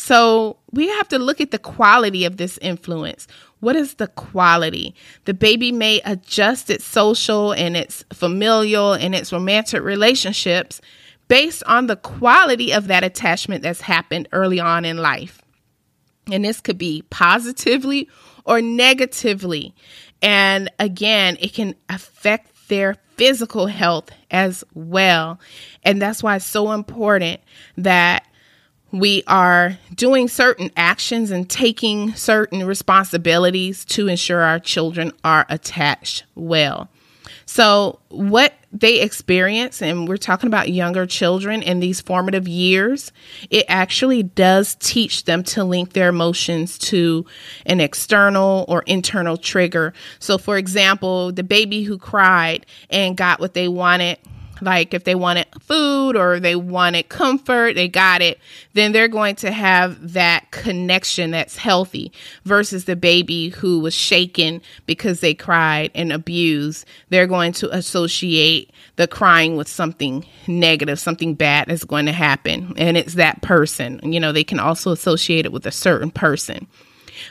So 0.00 0.56
we 0.72 0.88
have 0.88 1.08
to 1.08 1.18
look 1.18 1.42
at 1.42 1.50
the 1.50 1.58
quality 1.58 2.24
of 2.24 2.38
this 2.38 2.56
influence. 2.62 3.28
What 3.60 3.76
is 3.76 3.94
the 3.94 4.06
quality? 4.06 4.94
The 5.26 5.34
baby 5.34 5.72
may 5.72 6.00
adjust 6.06 6.70
its 6.70 6.84
social 6.86 7.52
and 7.52 7.76
its 7.76 8.02
familial 8.10 8.94
and 8.94 9.14
its 9.14 9.30
romantic 9.30 9.82
relationships 9.82 10.80
based 11.28 11.62
on 11.64 11.86
the 11.86 11.96
quality 11.96 12.72
of 12.72 12.86
that 12.86 13.04
attachment 13.04 13.62
that's 13.62 13.82
happened 13.82 14.26
early 14.32 14.58
on 14.58 14.86
in 14.86 14.96
life. 14.96 15.42
And 16.32 16.46
this 16.46 16.62
could 16.62 16.78
be 16.78 17.02
positively 17.10 18.08
or 18.46 18.62
negatively. 18.62 19.74
And 20.22 20.70
again, 20.78 21.36
it 21.40 21.52
can 21.52 21.74
affect 21.90 22.68
their 22.68 22.96
physical 23.16 23.66
health 23.66 24.08
as 24.30 24.64
well. 24.72 25.38
And 25.82 26.00
that's 26.00 26.22
why 26.22 26.36
it's 26.36 26.46
so 26.46 26.72
important 26.72 27.42
that 27.76 28.26
we 28.92 29.22
are 29.26 29.78
doing 29.94 30.28
certain 30.28 30.70
actions 30.76 31.30
and 31.30 31.48
taking 31.48 32.14
certain 32.14 32.64
responsibilities 32.64 33.84
to 33.86 34.08
ensure 34.08 34.40
our 34.40 34.58
children 34.58 35.12
are 35.24 35.46
attached 35.48 36.24
well. 36.34 36.88
So, 37.46 37.98
what 38.10 38.54
they 38.72 39.00
experience, 39.00 39.82
and 39.82 40.08
we're 40.08 40.16
talking 40.16 40.46
about 40.46 40.68
younger 40.70 41.04
children 41.04 41.62
in 41.62 41.80
these 41.80 42.00
formative 42.00 42.46
years, 42.46 43.10
it 43.50 43.64
actually 43.68 44.22
does 44.22 44.76
teach 44.76 45.24
them 45.24 45.42
to 45.42 45.64
link 45.64 45.92
their 45.92 46.10
emotions 46.10 46.78
to 46.78 47.26
an 47.66 47.80
external 47.80 48.64
or 48.68 48.82
internal 48.82 49.36
trigger. 49.36 49.92
So, 50.20 50.38
for 50.38 50.56
example, 50.56 51.32
the 51.32 51.42
baby 51.42 51.82
who 51.82 51.98
cried 51.98 52.66
and 52.88 53.16
got 53.16 53.40
what 53.40 53.54
they 53.54 53.66
wanted 53.66 54.18
like 54.60 54.94
if 54.94 55.04
they 55.04 55.14
wanted 55.14 55.46
food 55.60 56.16
or 56.16 56.40
they 56.40 56.56
wanted 56.56 57.08
comfort, 57.08 57.74
they 57.74 57.88
got 57.88 58.22
it, 58.22 58.38
then 58.74 58.92
they're 58.92 59.08
going 59.08 59.36
to 59.36 59.50
have 59.50 60.12
that 60.12 60.50
connection 60.50 61.30
that's 61.30 61.56
healthy 61.56 62.12
versus 62.44 62.84
the 62.84 62.96
baby 62.96 63.50
who 63.50 63.80
was 63.80 63.94
shaken 63.94 64.60
because 64.86 65.20
they 65.20 65.34
cried 65.34 65.90
and 65.94 66.12
abused. 66.12 66.86
They're 67.08 67.26
going 67.26 67.52
to 67.54 67.74
associate 67.74 68.70
the 68.96 69.06
crying 69.06 69.56
with 69.56 69.68
something 69.68 70.26
negative, 70.46 70.98
something 70.98 71.34
bad 71.34 71.70
is 71.70 71.84
going 71.84 72.06
to 72.06 72.12
happen. 72.12 72.74
And 72.76 72.96
it's 72.96 73.14
that 73.14 73.42
person. 73.42 74.00
You 74.02 74.20
know, 74.20 74.32
they 74.32 74.44
can 74.44 74.60
also 74.60 74.92
associate 74.92 75.46
it 75.46 75.52
with 75.52 75.66
a 75.66 75.72
certain 75.72 76.10
person. 76.10 76.66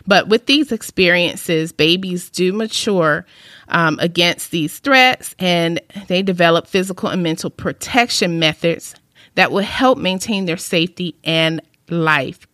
But 0.08 0.28
with 0.28 0.46
these 0.46 0.72
experiences, 0.72 1.72
babies 1.72 2.30
do 2.30 2.54
mature 2.54 3.26
um, 3.70 3.98
against 4.02 4.52
these 4.52 4.80
threats 4.80 5.36
and 5.40 5.80
they 6.08 6.22
develop 6.22 6.68
physical 6.68 7.10
and 7.10 7.24
mental 7.24 7.50
protection 7.50 8.40
methods 8.40 8.96
that 9.36 9.52
will 9.52 9.64
help 9.64 9.98
maintain 9.98 10.46
their 10.46 10.58
safety 10.58 11.16
and 11.24 11.62
life. 11.90 12.48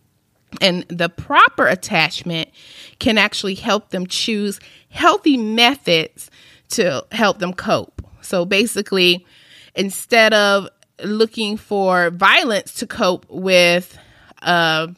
And 0.60 0.84
the 0.88 1.08
proper 1.08 1.66
attachment 1.66 2.50
can 2.98 3.18
actually 3.18 3.54
help 3.54 3.90
them 3.90 4.06
choose 4.06 4.60
healthy 4.90 5.36
methods 5.36 6.30
to 6.70 7.04
help 7.12 7.38
them 7.38 7.52
cope. 7.52 8.02
So 8.20 8.44
basically, 8.44 9.26
instead 9.74 10.32
of 10.32 10.68
looking 11.04 11.56
for 11.56 12.10
violence 12.10 12.72
to 12.74 12.86
cope 12.86 13.26
with 13.28 13.98
uh, 14.42 14.88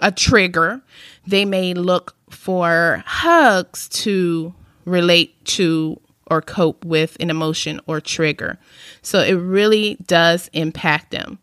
a 0.00 0.12
trigger, 0.12 0.82
they 1.26 1.44
may 1.44 1.74
look 1.74 2.14
for 2.30 3.02
hugs 3.06 3.88
to 3.88 4.54
relate 4.86 5.44
to 5.44 6.00
or 6.28 6.40
cope 6.40 6.84
with 6.84 7.16
an 7.20 7.30
emotion 7.30 7.80
or 7.86 8.00
trigger. 8.00 8.58
So 9.02 9.20
it 9.20 9.34
really 9.34 9.96
does 10.06 10.50
impact 10.52 11.10
them. 11.10 11.38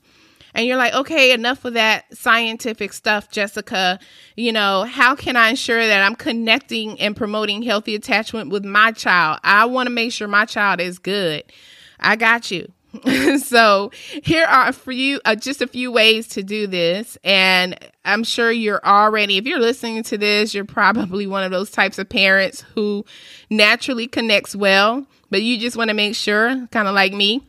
And 0.56 0.68
you're 0.68 0.78
like, 0.78 0.94
okay, 0.94 1.32
enough 1.32 1.66
of 1.66 1.74
that 1.74 2.06
scientific 2.16 2.94
stuff, 2.94 3.32
Jessica. 3.32 4.00
You 4.36 4.52
know, 4.52 4.84
how 4.84 5.16
can 5.16 5.36
I 5.36 5.50
ensure 5.50 5.86
that 5.86 6.04
I'm 6.04 6.16
connecting 6.16 7.00
and 7.00 7.16
promoting 7.16 7.64
healthy 7.64 7.96
attachment 7.96 8.52
with 8.52 8.64
my 8.64 8.92
child? 8.92 9.40
I 9.44 9.66
want 9.66 9.88
to 9.88 9.94
make 9.94 10.12
sure 10.12 10.28
my 10.28 10.46
child 10.46 10.80
is 10.80 11.00
good. 11.00 11.44
I 12.00 12.16
got 12.16 12.52
you. 12.52 12.72
so 13.40 13.92
here 14.24 14.46
are 14.46 14.68
a 14.68 14.74
few 14.74 15.20
uh, 15.26 15.36
just 15.36 15.62
a 15.62 15.68
few 15.68 15.92
ways 15.92 16.28
to 16.28 16.44
do 16.44 16.68
this 16.68 17.18
and 17.24 17.78
i'm 18.06 18.24
sure 18.24 18.52
you're 18.52 18.86
already 18.86 19.38
if 19.38 19.46
you're 19.46 19.60
listening 19.60 20.04
to 20.04 20.16
this 20.16 20.54
you're 20.54 20.64
probably 20.64 21.26
one 21.26 21.44
of 21.44 21.50
those 21.50 21.72
types 21.72 21.98
of 21.98 22.08
parents 22.08 22.64
who 22.76 23.04
naturally 23.50 24.06
connects 24.06 24.56
well 24.56 25.06
but 25.32 25.42
you 25.42 25.58
just 25.58 25.76
want 25.76 25.90
to 25.90 25.96
make 25.96 26.14
sure 26.14 26.68
kind 26.68 26.88
of 26.88 26.94
like 26.94 27.14
me 27.14 27.42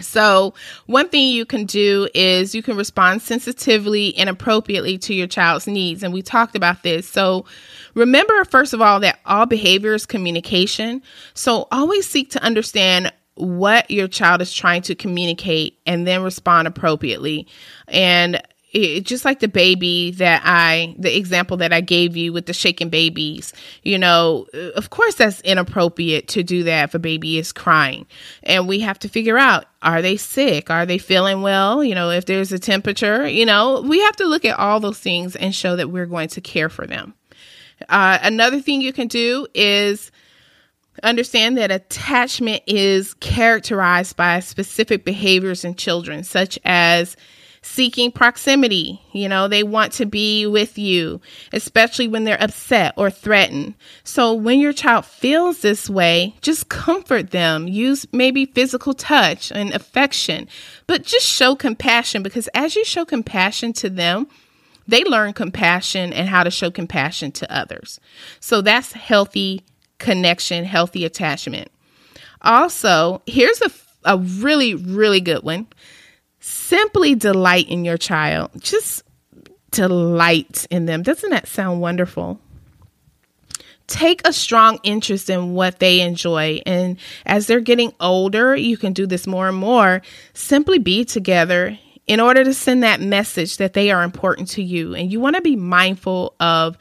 so, 0.00 0.52
one 0.86 1.08
thing 1.08 1.28
you 1.28 1.46
can 1.46 1.64
do 1.64 2.08
is 2.14 2.54
you 2.54 2.62
can 2.62 2.76
respond 2.76 3.22
sensitively 3.22 4.14
and 4.16 4.28
appropriately 4.28 4.98
to 4.98 5.14
your 5.14 5.26
child's 5.26 5.66
needs. 5.66 6.02
And 6.02 6.12
we 6.12 6.22
talked 6.22 6.54
about 6.54 6.82
this. 6.82 7.08
So, 7.08 7.46
remember, 7.94 8.44
first 8.44 8.74
of 8.74 8.82
all, 8.82 9.00
that 9.00 9.20
all 9.24 9.46
behavior 9.46 9.94
is 9.94 10.04
communication. 10.04 11.02
So, 11.34 11.66
always 11.70 12.06
seek 12.06 12.30
to 12.32 12.42
understand 12.42 13.12
what 13.36 13.90
your 13.90 14.08
child 14.08 14.42
is 14.42 14.52
trying 14.52 14.82
to 14.82 14.94
communicate 14.94 15.78
and 15.86 16.06
then 16.06 16.22
respond 16.22 16.66
appropriately. 16.66 17.46
And 17.88 18.42
it, 18.72 19.04
just 19.04 19.24
like 19.24 19.40
the 19.40 19.48
baby 19.48 20.10
that 20.12 20.42
I, 20.44 20.94
the 20.98 21.16
example 21.16 21.56
that 21.58 21.72
I 21.72 21.80
gave 21.80 22.16
you 22.16 22.32
with 22.32 22.46
the 22.46 22.52
shaking 22.52 22.90
babies, 22.90 23.52
you 23.82 23.98
know, 23.98 24.46
of 24.74 24.90
course 24.90 25.14
that's 25.14 25.40
inappropriate 25.42 26.28
to 26.28 26.42
do 26.42 26.62
that 26.64 26.90
if 26.90 26.94
a 26.94 26.98
baby 26.98 27.38
is 27.38 27.52
crying. 27.52 28.06
And 28.42 28.68
we 28.68 28.80
have 28.80 28.98
to 29.00 29.08
figure 29.08 29.38
out 29.38 29.66
are 29.82 30.02
they 30.02 30.16
sick? 30.16 30.68
Are 30.68 30.84
they 30.84 30.98
feeling 30.98 31.42
well? 31.42 31.84
You 31.84 31.94
know, 31.94 32.10
if 32.10 32.26
there's 32.26 32.52
a 32.52 32.58
temperature, 32.58 33.26
you 33.28 33.46
know, 33.46 33.82
we 33.82 34.00
have 34.00 34.16
to 34.16 34.26
look 34.26 34.44
at 34.44 34.58
all 34.58 34.80
those 34.80 34.98
things 34.98 35.36
and 35.36 35.54
show 35.54 35.76
that 35.76 35.90
we're 35.90 36.06
going 36.06 36.28
to 36.28 36.40
care 36.40 36.68
for 36.68 36.86
them. 36.86 37.14
Uh, 37.88 38.18
another 38.22 38.60
thing 38.60 38.80
you 38.80 38.92
can 38.92 39.06
do 39.06 39.46
is 39.54 40.10
understand 41.02 41.58
that 41.58 41.70
attachment 41.70 42.62
is 42.66 43.14
characterized 43.14 44.16
by 44.16 44.40
specific 44.40 45.04
behaviors 45.04 45.64
in 45.64 45.74
children, 45.74 46.24
such 46.24 46.58
as 46.64 47.16
seeking 47.66 48.12
proximity. 48.12 49.00
You 49.12 49.28
know, 49.28 49.48
they 49.48 49.62
want 49.62 49.92
to 49.94 50.06
be 50.06 50.46
with 50.46 50.78
you, 50.78 51.20
especially 51.52 52.06
when 52.06 52.24
they're 52.24 52.42
upset 52.42 52.94
or 52.96 53.10
threatened. 53.10 53.74
So 54.04 54.32
when 54.32 54.60
your 54.60 54.72
child 54.72 55.04
feels 55.04 55.60
this 55.60 55.90
way, 55.90 56.36
just 56.42 56.68
comfort 56.68 57.32
them. 57.32 57.66
Use 57.66 58.06
maybe 58.12 58.46
physical 58.46 58.94
touch 58.94 59.50
and 59.50 59.72
affection, 59.74 60.48
but 60.86 61.02
just 61.02 61.26
show 61.26 61.56
compassion 61.56 62.22
because 62.22 62.48
as 62.54 62.76
you 62.76 62.84
show 62.84 63.04
compassion 63.04 63.72
to 63.74 63.90
them, 63.90 64.28
they 64.88 65.02
learn 65.02 65.32
compassion 65.32 66.12
and 66.12 66.28
how 66.28 66.44
to 66.44 66.50
show 66.50 66.70
compassion 66.70 67.32
to 67.32 67.52
others. 67.52 67.98
So 68.38 68.60
that's 68.60 68.92
healthy 68.92 69.64
connection, 69.98 70.64
healthy 70.64 71.04
attachment. 71.04 71.70
Also, 72.42 73.22
here's 73.26 73.60
a, 73.62 73.70
a 74.04 74.18
really, 74.18 74.74
really 74.74 75.20
good 75.20 75.42
one 75.42 75.66
simply 76.46 77.14
delight 77.14 77.68
in 77.68 77.84
your 77.84 77.98
child. 77.98 78.50
Just 78.58 79.02
delight 79.72 80.66
in 80.70 80.86
them. 80.86 81.02
Doesn't 81.02 81.30
that 81.30 81.48
sound 81.48 81.80
wonderful? 81.80 82.40
Take 83.88 84.26
a 84.26 84.32
strong 84.32 84.78
interest 84.82 85.28
in 85.28 85.54
what 85.54 85.78
they 85.78 86.00
enjoy. 86.00 86.60
And 86.64 86.98
as 87.24 87.46
they're 87.46 87.60
getting 87.60 87.92
older, 88.00 88.54
you 88.56 88.76
can 88.76 88.92
do 88.92 89.06
this 89.06 89.26
more 89.26 89.48
and 89.48 89.56
more. 89.56 90.02
Simply 90.34 90.78
be 90.78 91.04
together 91.04 91.78
in 92.06 92.20
order 92.20 92.44
to 92.44 92.54
send 92.54 92.82
that 92.82 93.00
message 93.00 93.56
that 93.58 93.72
they 93.72 93.90
are 93.90 94.02
important 94.02 94.48
to 94.50 94.62
you. 94.62 94.94
And 94.94 95.10
you 95.10 95.20
want 95.20 95.36
to 95.36 95.42
be 95.42 95.56
mindful 95.56 96.34
of 96.40 96.78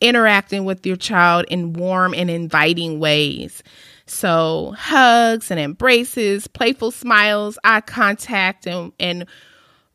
interacting 0.00 0.64
with 0.64 0.86
your 0.86 0.96
child 0.96 1.44
in 1.48 1.72
warm 1.72 2.14
and 2.14 2.30
inviting 2.30 3.00
ways. 3.00 3.62
So, 4.06 4.74
hugs 4.78 5.50
and 5.50 5.60
embraces, 5.60 6.46
playful 6.46 6.90
smiles, 6.90 7.58
eye 7.62 7.82
contact, 7.82 8.66
and, 8.66 8.92
and 8.98 9.26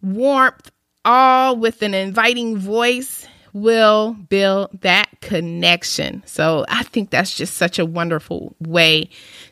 warmth, 0.01 0.71
all 1.03 1.57
with 1.57 1.81
an 1.81 1.93
inviting 1.95 2.57
voice, 2.57 3.27
will 3.53 4.13
build 4.29 4.81
that 4.81 5.09
connection. 5.21 6.21
So, 6.27 6.65
I 6.69 6.83
think 6.83 7.09
that's 7.09 7.35
just 7.35 7.57
such 7.57 7.79
a 7.79 7.85
wonderful 7.85 8.55
way 8.59 9.09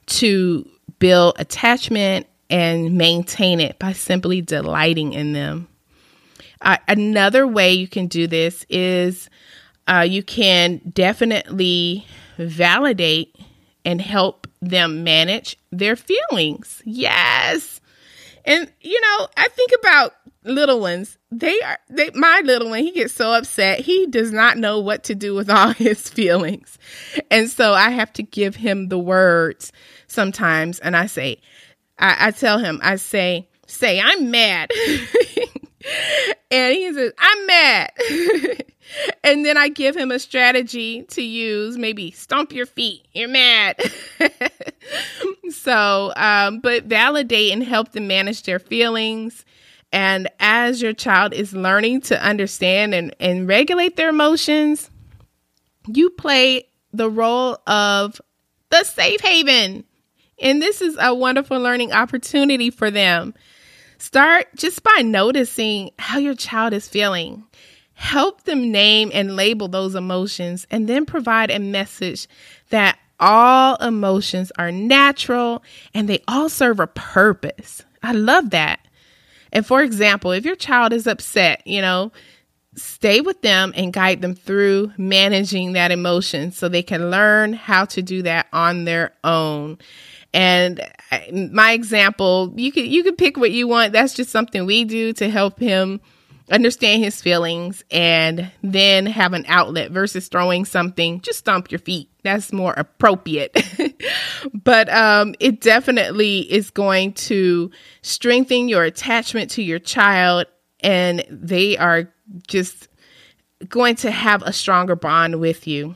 to 0.07 0.69
build 0.99 1.35
attachment 1.39 2.27
and 2.51 2.97
maintain 2.97 3.59
it 3.59 3.79
by 3.79 3.93
simply 3.93 4.41
delighting 4.41 5.13
in 5.13 5.33
them. 5.33 5.67
Uh, 6.61 6.77
another 6.87 7.47
way 7.47 7.73
you 7.73 7.87
can 7.87 8.05
do 8.05 8.27
this 8.27 8.65
is 8.69 9.29
uh, 9.87 10.05
you 10.07 10.23
can 10.23 10.81
definitely 10.93 12.05
validate 12.37 13.35
and 13.83 14.01
help 14.01 14.47
them 14.61 15.03
manage 15.03 15.57
their 15.71 15.95
feelings. 15.95 16.81
Yes. 16.85 17.81
And 18.45 18.71
you 18.81 18.99
know, 19.01 19.27
I 19.37 19.47
think 19.49 19.71
about 19.79 20.13
little 20.43 20.79
ones. 20.79 21.17
They 21.31 21.59
are 21.61 21.77
they 21.89 22.09
my 22.13 22.41
little 22.43 22.69
one, 22.69 22.83
he 22.83 22.91
gets 22.91 23.13
so 23.13 23.33
upset. 23.33 23.79
He 23.79 24.07
does 24.07 24.31
not 24.31 24.57
know 24.57 24.79
what 24.79 25.03
to 25.05 25.15
do 25.15 25.33
with 25.33 25.49
all 25.49 25.69
his 25.73 26.09
feelings. 26.09 26.77
And 27.29 27.49
so 27.49 27.73
I 27.73 27.89
have 27.91 28.13
to 28.13 28.23
give 28.23 28.55
him 28.55 28.89
the 28.89 28.99
words 28.99 29.71
sometimes 30.07 30.79
and 30.79 30.95
I 30.95 31.05
say 31.05 31.39
I, 32.01 32.27
I 32.27 32.31
tell 32.31 32.57
him, 32.57 32.79
I 32.83 32.95
say, 32.97 33.47
say, 33.71 33.99
I'm 33.99 34.31
mad. 34.31 34.71
and 36.51 36.75
he 36.75 36.93
says, 36.93 37.13
I'm 37.17 37.45
mad. 37.47 37.91
and 39.23 39.45
then 39.45 39.57
I 39.57 39.69
give 39.69 39.95
him 39.95 40.11
a 40.11 40.19
strategy 40.19 41.03
to 41.03 41.21
use, 41.21 41.77
maybe 41.77 42.11
stomp 42.11 42.51
your 42.51 42.65
feet. 42.65 43.05
You're 43.13 43.29
mad. 43.29 43.81
so, 45.49 46.13
um, 46.15 46.59
but 46.59 46.85
validate 46.85 47.51
and 47.51 47.63
help 47.63 47.91
them 47.91 48.07
manage 48.07 48.43
their 48.43 48.59
feelings. 48.59 49.45
And 49.93 50.29
as 50.39 50.81
your 50.81 50.93
child 50.93 51.33
is 51.33 51.53
learning 51.53 52.01
to 52.01 52.23
understand 52.23 52.93
and, 52.93 53.15
and 53.19 53.47
regulate 53.47 53.97
their 53.97 54.09
emotions, 54.09 54.89
you 55.87 56.09
play 56.09 56.65
the 56.93 57.09
role 57.09 57.57
of 57.67 58.21
the 58.69 58.83
safe 58.83 59.21
haven. 59.21 59.83
And 60.41 60.61
this 60.61 60.81
is 60.81 60.97
a 60.99 61.13
wonderful 61.13 61.59
learning 61.59 61.91
opportunity 61.91 62.69
for 62.71 62.89
them. 62.89 63.33
Start 64.01 64.47
just 64.55 64.81
by 64.81 65.03
noticing 65.03 65.91
how 65.99 66.17
your 66.17 66.33
child 66.33 66.73
is 66.73 66.89
feeling. 66.89 67.43
Help 67.93 68.45
them 68.45 68.71
name 68.71 69.11
and 69.13 69.35
label 69.35 69.67
those 69.67 69.93
emotions 69.93 70.65
and 70.71 70.89
then 70.89 71.05
provide 71.05 71.51
a 71.51 71.59
message 71.59 72.27
that 72.71 72.97
all 73.19 73.75
emotions 73.75 74.51
are 74.57 74.71
natural 74.71 75.63
and 75.93 76.09
they 76.09 76.23
all 76.27 76.49
serve 76.49 76.79
a 76.79 76.87
purpose. 76.87 77.83
I 78.01 78.13
love 78.13 78.49
that. 78.49 78.79
And 79.53 79.67
for 79.67 79.83
example, 79.83 80.31
if 80.31 80.45
your 80.45 80.55
child 80.55 80.93
is 80.93 81.05
upset, 81.05 81.61
you 81.67 81.79
know, 81.79 82.11
stay 82.75 83.21
with 83.21 83.43
them 83.43 83.71
and 83.75 83.93
guide 83.93 84.23
them 84.23 84.33
through 84.33 84.93
managing 84.97 85.73
that 85.73 85.91
emotion 85.91 86.51
so 86.51 86.67
they 86.67 86.81
can 86.81 87.11
learn 87.11 87.53
how 87.53 87.85
to 87.85 88.01
do 88.01 88.23
that 88.23 88.47
on 88.51 88.85
their 88.85 89.13
own. 89.23 89.77
And 90.33 90.81
my 91.51 91.73
example, 91.73 92.53
you 92.55 92.71
could 92.71 92.87
you 92.87 93.03
could 93.03 93.17
pick 93.17 93.37
what 93.37 93.51
you 93.51 93.67
want. 93.67 93.93
That's 93.93 94.13
just 94.13 94.29
something 94.29 94.65
we 94.65 94.85
do 94.85 95.13
to 95.13 95.29
help 95.29 95.59
him 95.59 95.99
understand 96.49 97.03
his 97.03 97.21
feelings 97.21 97.83
and 97.91 98.51
then 98.61 99.05
have 99.05 99.33
an 99.33 99.45
outlet 99.47 99.91
versus 99.91 100.27
throwing 100.27 100.65
something 100.65 101.21
just 101.21 101.39
stomp 101.39 101.71
your 101.71 101.79
feet. 101.79 102.09
That's 102.23 102.51
more 102.53 102.73
appropriate. 102.77 103.57
But 104.53 104.89
um, 104.89 105.35
it 105.39 105.61
definitely 105.61 106.39
is 106.51 106.71
going 106.71 107.13
to 107.13 107.69
strengthen 108.01 108.67
your 108.69 108.83
attachment 108.83 109.51
to 109.51 109.63
your 109.63 109.79
child 109.79 110.47
and 110.79 111.23
they 111.29 111.77
are 111.77 112.11
just 112.47 112.87
going 113.67 113.95
to 113.97 114.11
have 114.11 114.41
a 114.41 114.51
stronger 114.51 114.95
bond 114.95 115.39
with 115.39 115.67
you 115.67 115.95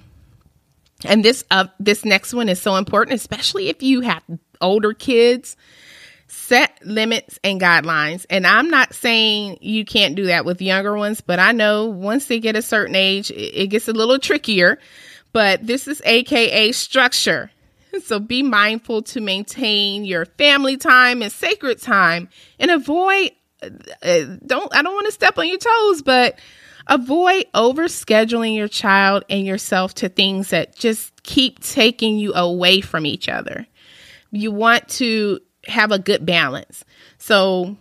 and 1.03 1.23
this 1.23 1.43
uh, 1.51 1.67
this 1.79 2.05
next 2.05 2.33
one 2.33 2.49
is 2.49 2.61
so 2.61 2.75
important, 2.75 3.15
especially 3.15 3.69
if 3.69 3.83
you 3.83 4.01
have 4.01 4.23
older 4.61 4.93
kids. 4.93 5.57
Set 6.27 6.83
limits 6.83 7.39
and 7.43 7.61
guidelines. 7.61 8.25
And 8.29 8.47
I'm 8.47 8.69
not 8.69 8.93
saying 8.93 9.59
you 9.61 9.85
can't 9.85 10.15
do 10.15 10.25
that 10.25 10.43
with 10.43 10.61
younger 10.61 10.95
ones, 10.95 11.21
but 11.21 11.39
I 11.39 11.51
know 11.51 11.85
once 11.85 12.25
they 12.25 12.39
get 12.39 12.55
a 12.55 12.61
certain 12.63 12.95
age, 12.95 13.31
it 13.31 13.67
gets 13.67 13.87
a 13.87 13.93
little 13.93 14.17
trickier. 14.19 14.79
But 15.33 15.65
this 15.65 15.87
is 15.87 16.01
AKA 16.03 16.71
structure. 16.71 17.51
So 18.03 18.19
be 18.19 18.43
mindful 18.43 19.03
to 19.03 19.21
maintain 19.21 20.03
your 20.03 20.25
family 20.25 20.75
time 20.75 21.21
and 21.21 21.31
sacred 21.31 21.81
time 21.81 22.27
and 22.59 22.69
avoid 22.69 23.31
uh, 23.63 23.69
don't 24.45 24.75
I 24.75 24.81
don't 24.81 24.93
want 24.93 25.05
to 25.05 25.11
step 25.11 25.37
on 25.37 25.47
your 25.47 25.57
toes, 25.57 26.01
but 26.01 26.37
Avoid 26.87 27.45
overscheduling 27.53 28.55
your 28.55 28.67
child 28.67 29.23
and 29.29 29.45
yourself 29.45 29.95
to 29.95 30.09
things 30.09 30.49
that 30.49 30.75
just 30.75 31.23
keep 31.23 31.59
taking 31.59 32.17
you 32.17 32.33
away 32.33 32.81
from 32.81 33.05
each 33.05 33.27
other. 33.27 33.65
You 34.31 34.51
want 34.51 34.87
to 34.89 35.39
have 35.67 35.91
a 35.91 35.99
good 35.99 36.25
balance. 36.25 36.85
So, 37.17 37.75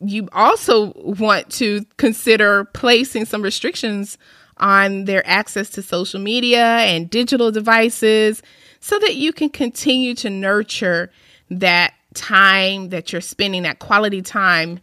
you 0.00 0.28
also 0.32 0.92
want 0.96 1.48
to 1.52 1.84
consider 1.96 2.64
placing 2.66 3.24
some 3.24 3.40
restrictions 3.40 4.18
on 4.58 5.04
their 5.04 5.26
access 5.26 5.70
to 5.70 5.82
social 5.82 6.20
media 6.20 6.64
and 6.64 7.08
digital 7.08 7.50
devices 7.50 8.42
so 8.80 8.98
that 8.98 9.16
you 9.16 9.32
can 9.32 9.48
continue 9.48 10.14
to 10.14 10.28
nurture 10.28 11.10
that 11.50 11.94
time 12.14 12.90
that 12.90 13.12
you're 13.12 13.20
spending, 13.20 13.62
that 13.62 13.78
quality 13.78 14.22
time 14.22 14.78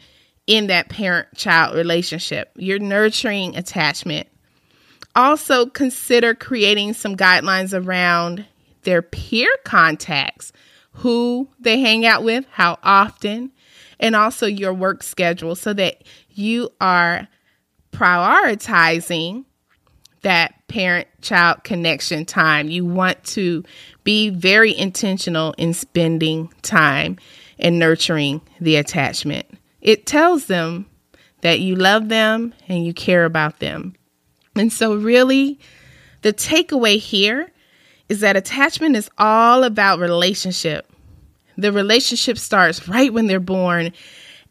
in 0.47 0.67
that 0.67 0.89
parent 0.89 1.27
child 1.36 1.75
relationship. 1.75 2.51
You're 2.56 2.80
nurturing 2.80 3.56
attachment. 3.56 4.27
Also, 5.15 5.65
consider 5.65 6.34
creating 6.34 6.93
some 6.93 7.15
guidelines 7.15 7.77
around 7.77 8.45
their 8.84 9.01
peer 9.01 9.49
contacts, 9.63 10.51
who 10.93 11.47
they 11.60 11.80
hang 11.80 12.06
out 12.06 12.23
with, 12.23 12.45
how 12.51 12.77
often, 12.84 13.51
and 13.99 14.15
also 14.15 14.47
your 14.47 14.73
work 14.73 15.04
schedule 15.04 15.56
so 15.56 15.73
that 15.73 16.04
you 16.32 16.69
are 16.80 17.27
prioritizing 17.91 19.45
that 20.21 20.54
parent 20.67 21.08
child 21.21 21.63
connection 21.63 22.25
time. 22.25 22.69
You 22.69 22.86
want 22.86 23.23
to 23.25 23.63
be 24.04 24.30
very 24.30 24.75
intentional 24.75 25.54
in 25.58 25.73
spending 25.73 26.51
time 26.62 27.17
and 27.60 27.80
nurturing 27.80 28.41
the 28.60 28.77
attachment. 28.77 29.45
It 29.82 30.06
tells 30.06 30.46
them 30.46 30.86
that 31.41 31.60
you 31.60 31.76
love 31.76 32.10
them 32.10 32.54
and 32.67 32.86
you 32.86 32.94
care 32.94 33.26
about 33.26 33.60
them. 33.60 33.96
And 34.56 34.72
so, 34.72 34.96
really, 34.96 35.60
the 36.22 36.34
takeaway 36.34 37.00
here 37.00 37.52
is 38.10 38.20
that 38.20 38.36
attachment 38.36 38.96
is 38.96 39.10
all 39.17 39.63
about 39.63 40.00
relationship. 40.00 40.91
The 41.58 41.72
relationship 41.72 42.38
starts 42.38 42.88
right 42.88 43.12
when 43.12 43.28
they're 43.28 43.39
born, 43.39 43.94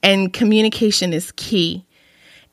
and 0.03 0.33
communication 0.33 1.13
is 1.13 1.33
key. 1.33 1.85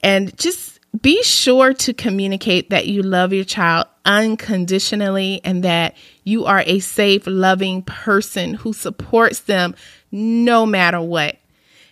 And 0.04 0.38
just 0.38 0.80
be 1.02 1.22
sure 1.24 1.74
to 1.74 1.94
communicate 1.94 2.70
that 2.70 2.88
you 2.88 3.02
love 3.02 3.34
your 3.34 3.44
child 3.44 3.88
unconditionally 4.06 5.42
and 5.44 5.63
that 5.63 5.96
you 6.24 6.46
are 6.46 6.63
a 6.66 6.80
safe, 6.80 7.24
loving 7.26 7.84
person 7.84 8.54
who 8.54 8.74
supports 8.74 9.42
them 9.42 9.76
no 10.12 10.66
matter 10.66 11.02
what. 11.02 11.38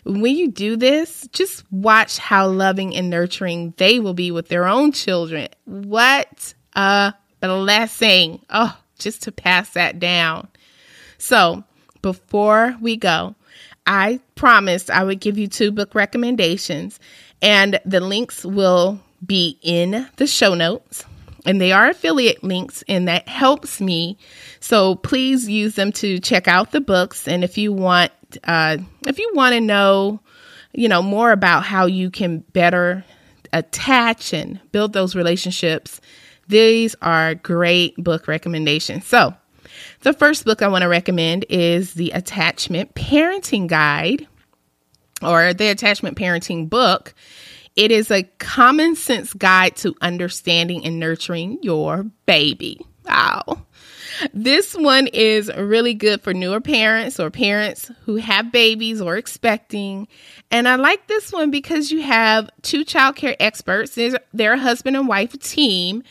When 0.05 0.35
you 0.35 0.51
do 0.51 0.77
this, 0.77 1.27
just 1.31 1.63
watch 1.71 2.19
how 2.19 2.47
loving 2.47 2.95
and 2.95 3.09
nurturing 3.09 3.73
they 3.77 3.99
will 3.99 4.13
be 4.13 4.31
with 4.31 4.49
their 4.49 4.67
own 4.67 4.91
children. 4.91 5.47
What 5.65 6.53
a 6.75 7.13
blessing. 7.41 8.41
Oh, 8.49 8.77
just 8.99 9.23
to 9.23 9.31
pass 9.31 9.71
that 9.71 9.99
down. 9.99 10.47
So, 11.17 11.63
before 12.01 12.75
we 12.79 12.97
go, 12.97 13.35
I 13.87 14.19
promised 14.35 14.91
I 14.91 15.03
would 15.03 15.19
give 15.19 15.37
you 15.37 15.47
two 15.47 15.71
book 15.71 15.95
recommendations, 15.95 16.99
and 17.41 17.79
the 17.85 17.99
links 17.99 18.45
will 18.45 18.99
be 19.25 19.57
in 19.61 20.07
the 20.17 20.27
show 20.27 20.53
notes. 20.53 21.05
And 21.47 21.61
they 21.61 21.71
are 21.71 21.89
affiliate 21.89 22.43
links, 22.43 22.83
and 22.87 23.07
that 23.07 23.27
helps 23.27 23.79
me. 23.79 24.17
So 24.59 24.95
please 24.95 25.47
use 25.47 25.75
them 25.75 25.91
to 25.93 26.19
check 26.19 26.47
out 26.47 26.71
the 26.71 26.81
books. 26.81 27.27
And 27.27 27.43
if 27.43 27.57
you 27.57 27.71
want 27.71 28.11
uh, 28.43 28.77
if 29.07 29.19
you 29.19 29.31
want 29.33 29.53
to 29.53 29.61
know, 29.61 30.19
you 30.73 30.87
know, 30.87 31.01
more 31.01 31.31
about 31.31 31.63
how 31.63 31.85
you 31.85 32.09
can 32.09 32.39
better 32.53 33.03
attach 33.53 34.33
and 34.33 34.59
build 34.71 34.93
those 34.93 35.15
relationships, 35.15 36.01
these 36.47 36.95
are 37.01 37.35
great 37.35 37.95
book 37.97 38.27
recommendations. 38.27 39.05
So, 39.05 39.33
the 40.01 40.13
first 40.13 40.45
book 40.45 40.61
I 40.61 40.67
want 40.67 40.83
to 40.83 40.87
recommend 40.87 41.45
is 41.49 41.93
The 41.93 42.11
Attachment 42.11 42.93
Parenting 42.95 43.67
Guide 43.67 44.27
or 45.21 45.53
the 45.53 45.67
Attachment 45.67 46.17
Parenting 46.17 46.69
Book. 46.69 47.13
It 47.75 47.91
is 47.91 48.09
a 48.11 48.23
common 48.39 48.95
sense 48.95 49.33
guide 49.33 49.75
to 49.77 49.95
understanding 50.01 50.85
and 50.85 50.99
nurturing 50.99 51.59
your 51.61 52.03
baby. 52.25 52.79
Wow. 53.05 53.65
This 54.33 54.73
one 54.73 55.07
is 55.07 55.51
really 55.55 55.93
good 55.93 56.21
for 56.21 56.33
newer 56.33 56.61
parents 56.61 57.19
or 57.19 57.29
parents 57.29 57.91
who 58.03 58.17
have 58.17 58.51
babies 58.51 59.01
or 59.01 59.17
expecting. 59.17 60.07
And 60.51 60.67
I 60.67 60.75
like 60.75 61.07
this 61.07 61.31
one 61.31 61.51
because 61.51 61.91
you 61.91 62.01
have 62.01 62.49
two 62.61 62.83
child 62.83 63.15
care 63.15 63.35
experts. 63.39 63.97
They're 64.33 64.53
a 64.53 64.57
husband 64.57 64.95
and 64.95 65.07
wife 65.07 65.37
team. 65.39 66.03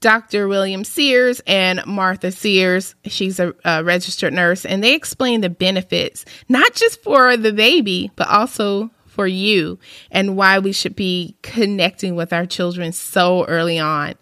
Dr. 0.00 0.48
William 0.48 0.84
Sears 0.84 1.40
and 1.46 1.80
Martha 1.86 2.30
Sears. 2.30 2.94
She's 3.06 3.40
a, 3.40 3.54
a, 3.64 3.82
registered 3.82 4.34
nurse, 4.34 4.66
and 4.66 4.84
they 4.84 4.94
explain 4.94 5.40
the 5.40 5.48
benefits, 5.48 6.26
not 6.46 6.74
just 6.74 7.02
for 7.02 7.38
the 7.38 7.54
baby, 7.54 8.10
but 8.14 8.28
also 8.28 8.90
for 9.06 9.26
you, 9.26 9.78
and 10.10 10.36
why 10.36 10.58
we 10.58 10.72
should 10.72 10.94
be 10.94 11.36
connecting 11.40 12.16
with 12.16 12.34
our 12.34 12.44
children 12.44 12.92
so 12.92 13.46
early 13.46 13.78
on. 13.78 14.14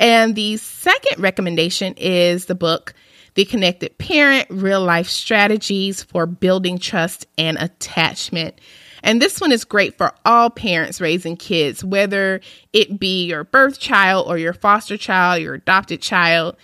And 0.00 0.34
the 0.34 0.56
second 0.58 1.20
recommendation 1.20 1.94
is 1.96 2.46
the 2.46 2.54
book, 2.54 2.94
The 3.34 3.44
Connected 3.44 3.98
Parent 3.98 4.46
Real 4.50 4.82
Life 4.82 5.08
Strategies 5.08 6.02
for 6.02 6.26
Building 6.26 6.78
Trust 6.78 7.26
and 7.36 7.58
Attachment. 7.58 8.60
And 9.02 9.22
this 9.22 9.40
one 9.40 9.52
is 9.52 9.64
great 9.64 9.96
for 9.96 10.12
all 10.24 10.50
parents 10.50 11.00
raising 11.00 11.36
kids, 11.36 11.84
whether 11.84 12.40
it 12.72 12.98
be 12.98 13.26
your 13.26 13.44
birth 13.44 13.78
child 13.78 14.26
or 14.28 14.38
your 14.38 14.52
foster 14.52 14.96
child, 14.96 15.42
your 15.42 15.54
adopted 15.54 16.02
child. 16.02 16.56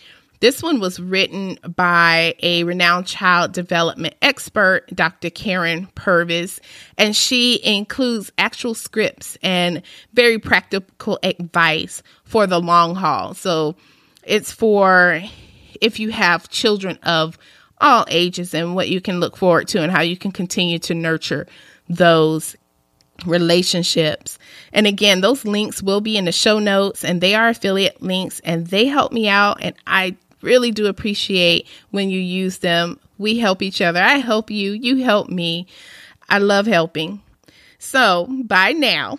This 0.45 0.63
one 0.63 0.79
was 0.79 1.01
written 1.01 1.59
by 1.75 2.35
a 2.43 2.65
renowned 2.65 3.07
child 3.07 3.53
development 3.53 4.15
expert, 4.21 4.85
Dr. 4.95 5.31
Karyn 5.31 5.89
Purvis, 5.95 6.61
and 6.99 7.17
she 7.17 7.65
includes 7.65 8.31
actual 8.37 8.75
scripts 8.75 9.39
and 9.43 9.81
very 10.13 10.39
practical 10.39 11.19
advice 11.23 12.03
for 12.25 12.47
the 12.47 12.61
long 12.61 12.95
haul. 12.95 13.33
So 13.33 13.77
it's 14.23 14.53
for 14.53 15.23
if 15.81 15.99
you 15.99 16.11
have 16.11 16.51
children 16.51 16.99
of 17.05 17.39
all 17.81 18.05
ages 18.11 18.53
and 18.53 18.75
what 18.75 18.91
you 18.91 19.01
can 19.01 19.21
look 19.21 19.39
forward 19.39 19.67
to 19.69 19.83
and 19.83 19.91
how 19.91 20.03
you 20.03 20.19
can 20.19 20.31
continue 20.31 20.79
to 20.81 20.95
nurture 20.95 21.47
those 21.89 22.55
relationships. 23.25 24.39
And 24.75 24.87
again, 24.87 25.21
those 25.21 25.47
links 25.47 25.83
will 25.83 26.03
be 26.03 26.19
in 26.19 26.27
the 26.27 26.33
show 26.33 26.59
notes 26.59 27.03
and 27.03 27.21
they 27.21 27.35
are 27.35 27.49
affiliate 27.49 28.03
links 28.03 28.41
and 28.45 28.67
they 28.67 28.85
help 28.87 29.11
me 29.11 29.27
out 29.29 29.59
and 29.63 29.75
I 29.87 30.17
really 30.45 30.71
do 30.71 30.87
appreciate 30.87 31.67
when 31.91 32.11
you 32.11 32.21
use 32.21 32.59
them. 32.59 33.01
We 33.19 33.39
help 33.39 33.63
each 33.63 33.81
other. 33.81 34.01
I 34.01 34.17
help 34.17 34.51
you, 34.51 34.73
you 34.73 35.03
help 35.05 35.29
me. 35.29 35.67
I 36.29 36.39
love 36.39 36.67
helping. 36.67 37.23
So, 37.79 38.27
by 38.45 38.73
now, 38.73 39.19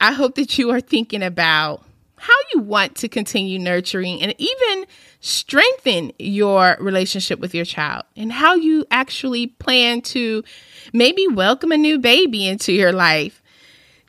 I 0.00 0.12
hope 0.12 0.34
that 0.36 0.58
you 0.58 0.70
are 0.70 0.80
thinking 0.80 1.22
about 1.22 1.84
how 2.16 2.34
you 2.52 2.60
want 2.60 2.96
to 2.96 3.08
continue 3.08 3.58
nurturing 3.58 4.20
and 4.22 4.34
even 4.38 4.86
strengthen 5.20 6.12
your 6.18 6.76
relationship 6.80 7.38
with 7.38 7.54
your 7.54 7.64
child 7.64 8.04
and 8.16 8.32
how 8.32 8.54
you 8.54 8.84
actually 8.90 9.46
plan 9.46 10.00
to 10.00 10.44
maybe 10.92 11.26
welcome 11.28 11.72
a 11.72 11.76
new 11.76 11.98
baby 11.98 12.46
into 12.46 12.72
your 12.72 12.92
life. 12.92 13.42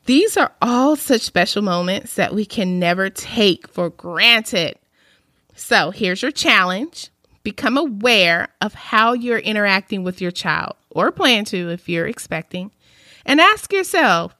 These 0.05 0.37
are 0.37 0.51
all 0.61 0.95
such 0.95 1.21
special 1.21 1.61
moments 1.61 2.15
that 2.15 2.33
we 2.33 2.45
can 2.45 2.79
never 2.79 3.09
take 3.09 3.67
for 3.67 3.89
granted. 3.89 4.77
So 5.59 5.91
here's 5.91 6.21
your 6.21 6.31
challenge 6.31 7.09
become 7.43 7.77
aware 7.77 8.47
of 8.61 8.73
how 8.73 9.13
you're 9.13 9.39
interacting 9.39 10.03
with 10.03 10.21
your 10.21 10.31
child, 10.31 10.75
or 10.89 11.11
plan 11.11 11.45
to 11.45 11.69
if 11.69 11.89
you're 11.89 12.07
expecting, 12.07 12.71
and 13.25 13.41
ask 13.41 13.71
yourself 13.71 14.35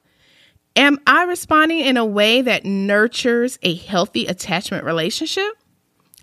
Am 0.76 0.98
I 1.06 1.24
responding 1.24 1.80
in 1.80 1.98
a 1.98 2.06
way 2.06 2.42
that 2.42 2.64
nurtures 2.66 3.60
a 3.62 3.76
healthy 3.76 4.28
attachment 4.28 4.86
relationship? 4.86 5.52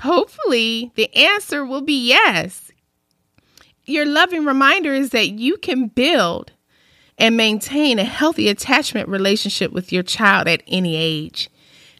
Hopefully, 0.01 0.93
the 0.95 1.15
answer 1.15 1.65
will 1.65 1.83
be 1.83 2.09
yes. 2.09 2.73
Your 3.85 4.07
loving 4.07 4.47
reminder 4.47 4.95
is 4.95 5.11
that 5.11 5.29
you 5.29 5.59
can 5.59 5.89
build 5.89 6.53
and 7.19 7.37
maintain 7.37 7.99
a 7.99 8.05
healthy 8.05 8.49
attachment 8.49 9.09
relationship 9.09 9.73
with 9.73 9.93
your 9.93 10.03
child 10.03 10.49
at 10.49 10.63
any 10.67 10.97
age. 10.97 11.51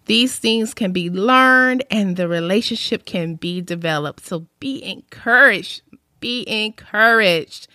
These 0.07 0.39
things 0.39 0.73
can 0.73 0.93
be 0.93 1.11
learned 1.11 1.85
and 1.91 2.17
the 2.17 2.29
relationship 2.29 3.05
can 3.05 3.35
be 3.35 3.61
developed. 3.61 4.25
So 4.25 4.47
be 4.61 4.83
encouraged. 4.85 5.83
Be 6.21 6.45
encouraged. 6.47 7.69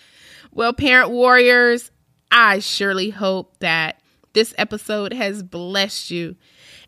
Well, 0.51 0.73
parent 0.73 1.11
warriors, 1.11 1.91
I 2.31 2.59
surely 2.59 3.09
hope 3.09 3.59
that 3.59 4.01
this 4.33 4.53
episode 4.57 5.13
has 5.13 5.43
blessed 5.43 6.11
you. 6.11 6.35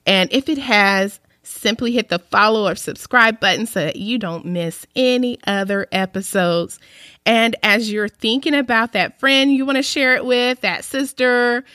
And 0.06 0.32
if 0.34 0.50
it 0.50 0.58
has, 0.58 1.20
simply 1.44 1.92
hit 1.92 2.08
the 2.08 2.20
follow 2.20 2.70
or 2.70 2.76
subscribe 2.76 3.40
button 3.40 3.66
so 3.66 3.82
that 3.82 3.98
you 3.98 4.18
don't 4.18 4.46
miss 4.46 4.88
any 4.96 5.38
other 5.46 5.88
episodes. 5.92 6.80
And 7.26 7.56
as 7.62 7.92
you're 7.92 8.08
thinking 8.08 8.56
about 8.56 8.94
that 8.94 9.20
friend 9.20 9.54
you 9.54 9.66
want 9.66 9.76
to 9.76 9.84
share 9.84 10.16
it 10.16 10.26
with, 10.26 10.62
that 10.62 10.86
sister, 10.86 11.66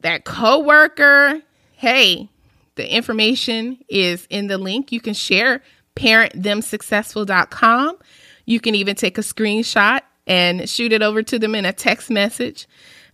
that 0.00 0.24
coworker, 0.24 1.42
hey, 1.72 2.30
The 2.74 2.94
information 2.94 3.78
is 3.88 4.26
in 4.30 4.46
the 4.46 4.58
link. 4.58 4.92
You 4.92 5.00
can 5.00 5.14
share 5.14 5.62
parentthemsuccessful.com. 5.96 7.96
You 8.46 8.60
can 8.60 8.74
even 8.74 8.96
take 8.96 9.18
a 9.18 9.22
screenshot 9.22 10.00
and 10.26 10.68
shoot 10.68 10.92
it 10.92 11.02
over 11.02 11.22
to 11.22 11.38
them 11.38 11.54
in 11.54 11.64
a 11.64 11.72
text 11.72 12.10
message. 12.10 12.66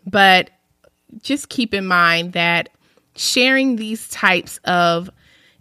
But 0.06 0.50
just 1.22 1.48
keep 1.48 1.74
in 1.74 1.86
mind 1.86 2.34
that 2.34 2.70
sharing 3.16 3.76
these 3.76 4.08
types 4.08 4.58
of 4.64 5.10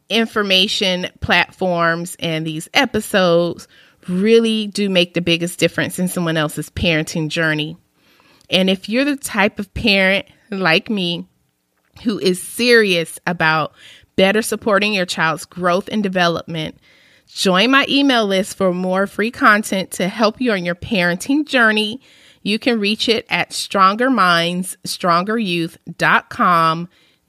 information 0.09 1.07
platforms 1.19 2.15
and 2.19 2.45
these 2.45 2.69
episodes 2.73 3.67
really 4.07 4.67
do 4.67 4.89
make 4.89 5.13
the 5.13 5.21
biggest 5.21 5.59
difference 5.59 5.99
in 5.99 6.07
someone 6.07 6.37
else's 6.37 6.69
parenting 6.69 7.27
journey. 7.27 7.77
And 8.49 8.69
if 8.69 8.87
you're 8.87 9.05
the 9.05 9.17
type 9.17 9.59
of 9.59 9.73
parent 9.73 10.25
like 10.49 10.89
me 10.89 11.27
who 12.01 12.19
is 12.19 12.41
serious 12.41 13.19
about 13.25 13.73
better 14.15 14.41
supporting 14.41 14.93
your 14.93 15.05
child's 15.05 15.45
growth 15.45 15.89
and 15.91 16.03
development, 16.03 16.77
join 17.27 17.71
my 17.71 17.85
email 17.87 18.25
list 18.25 18.57
for 18.57 18.73
more 18.73 19.07
free 19.07 19.31
content 19.31 19.91
to 19.91 20.07
help 20.07 20.41
you 20.41 20.51
on 20.51 20.65
your 20.65 20.75
parenting 20.75 21.45
journey. 21.45 22.01
You 22.41 22.59
can 22.59 22.79
reach 22.79 23.09
it 23.09 23.25
at 23.29 23.51
strongerminds, 23.51 24.75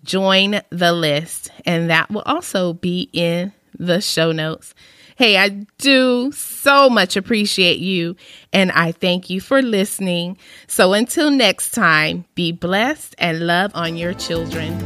Join 0.04 0.60
the 0.70 0.92
list, 0.92 1.50
and 1.66 1.90
that 1.90 2.10
will 2.10 2.22
also 2.24 2.72
be 2.72 3.10
in 3.12 3.52
the 3.78 4.00
show 4.00 4.32
notes. 4.32 4.74
Hey, 5.16 5.36
I 5.36 5.66
do 5.78 6.30
so 6.68 6.90
much 6.90 7.16
appreciate 7.16 7.78
you, 7.78 8.14
and 8.52 8.70
I 8.72 8.92
thank 8.92 9.30
you 9.30 9.40
for 9.40 9.62
listening. 9.62 10.36
So 10.66 10.92
until 10.92 11.30
next 11.30 11.70
time, 11.70 12.26
be 12.34 12.52
blessed 12.52 13.14
and 13.16 13.46
love 13.46 13.70
on 13.74 13.96
your 13.96 14.12
children. 14.12 14.78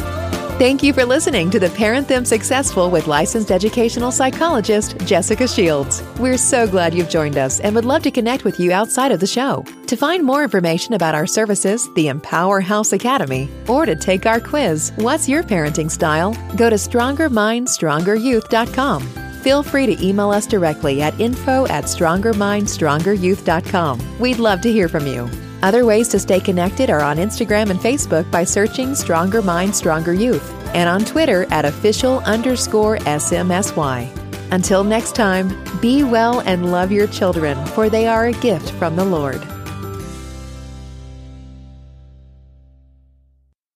Thank 0.61 0.85
you 0.85 0.93
for 0.93 1.05
listening 1.05 1.51
to 1.51 1.59
the 1.59 1.71
Parent 1.71 2.07
Them 2.07 2.25
Successful 2.25 2.89
with 2.89 3.09
licensed 3.09 3.51
educational 3.51 4.13
psychologist 4.13 4.97
Jessica 5.07 5.49
Shields. 5.49 6.05
We're 6.21 6.37
so 6.37 6.69
glad 6.69 6.95
you've 6.95 7.11
joined 7.11 7.37
us 7.37 7.59
and 7.59 7.75
would 7.75 7.85
love 7.85 8.05
to 8.05 8.13
connect 8.13 8.45
with 8.45 8.61
you 8.61 8.71
outside 8.71 9.11
of 9.11 9.19
the 9.19 9.27
show. 9.27 9.65
To 9.89 9.97
find 9.97 10.23
more 10.23 10.45
information 10.45 10.95
about 10.95 11.17
our 11.17 11.27
services, 11.27 11.93
the 11.95 12.07
Empower 12.07 12.61
House 12.61 12.93
Academy, 12.93 13.51
or 13.67 13.87
to 13.87 13.97
take 13.97 14.25
our 14.25 14.39
quiz, 14.39 14.93
What's 14.99 15.29
Your 15.29 15.43
Parenting 15.43 15.91
Style? 15.91 16.33
go 16.57 16.71
to 16.71 16.77
StrongerMindStrongerYouth.com. 16.77 19.32
Feel 19.43 19.63
free 19.65 19.87
to 19.87 20.07
email 20.07 20.31
us 20.31 20.47
directly 20.47 21.03
at 21.03 21.19
info 21.21 21.67
at 21.67 21.85
StrongerMindStrongerYouth.com. 21.85 24.21
We'd 24.21 24.39
love 24.39 24.61
to 24.61 24.71
hear 24.71 24.89
from 24.89 25.05
you. 25.07 25.29
Other 25.63 25.85
ways 25.85 26.07
to 26.09 26.21
stay 26.21 26.41
connected 26.41 26.91
are 26.91 27.03
on 27.03 27.17
Instagram 27.17 27.71
and 27.71 27.81
Facebook 27.81 28.31
by 28.31 28.45
searching 28.45 28.95
Stronger 28.95 29.43
Mind, 29.43 29.75
Stronger 29.75 30.13
Youth, 30.13 30.53
and 30.75 30.89
on 30.89 31.05
Twitter 31.05 31.47
at 31.53 31.65
official 31.65 32.21
underscore 32.21 32.99
SMSY. 32.99 34.09
Until 34.53 34.85
next 34.85 35.17
time, 35.17 35.49
be 35.81 36.05
well 36.05 36.41
and 36.41 36.71
love 36.71 36.93
your 36.93 37.07
children, 37.09 37.65
for 37.67 37.89
they 37.89 38.07
are 38.07 38.27
a 38.27 38.33
gift 38.33 38.71
from 38.73 38.97
the 38.97 39.05
Lord. 39.05 39.41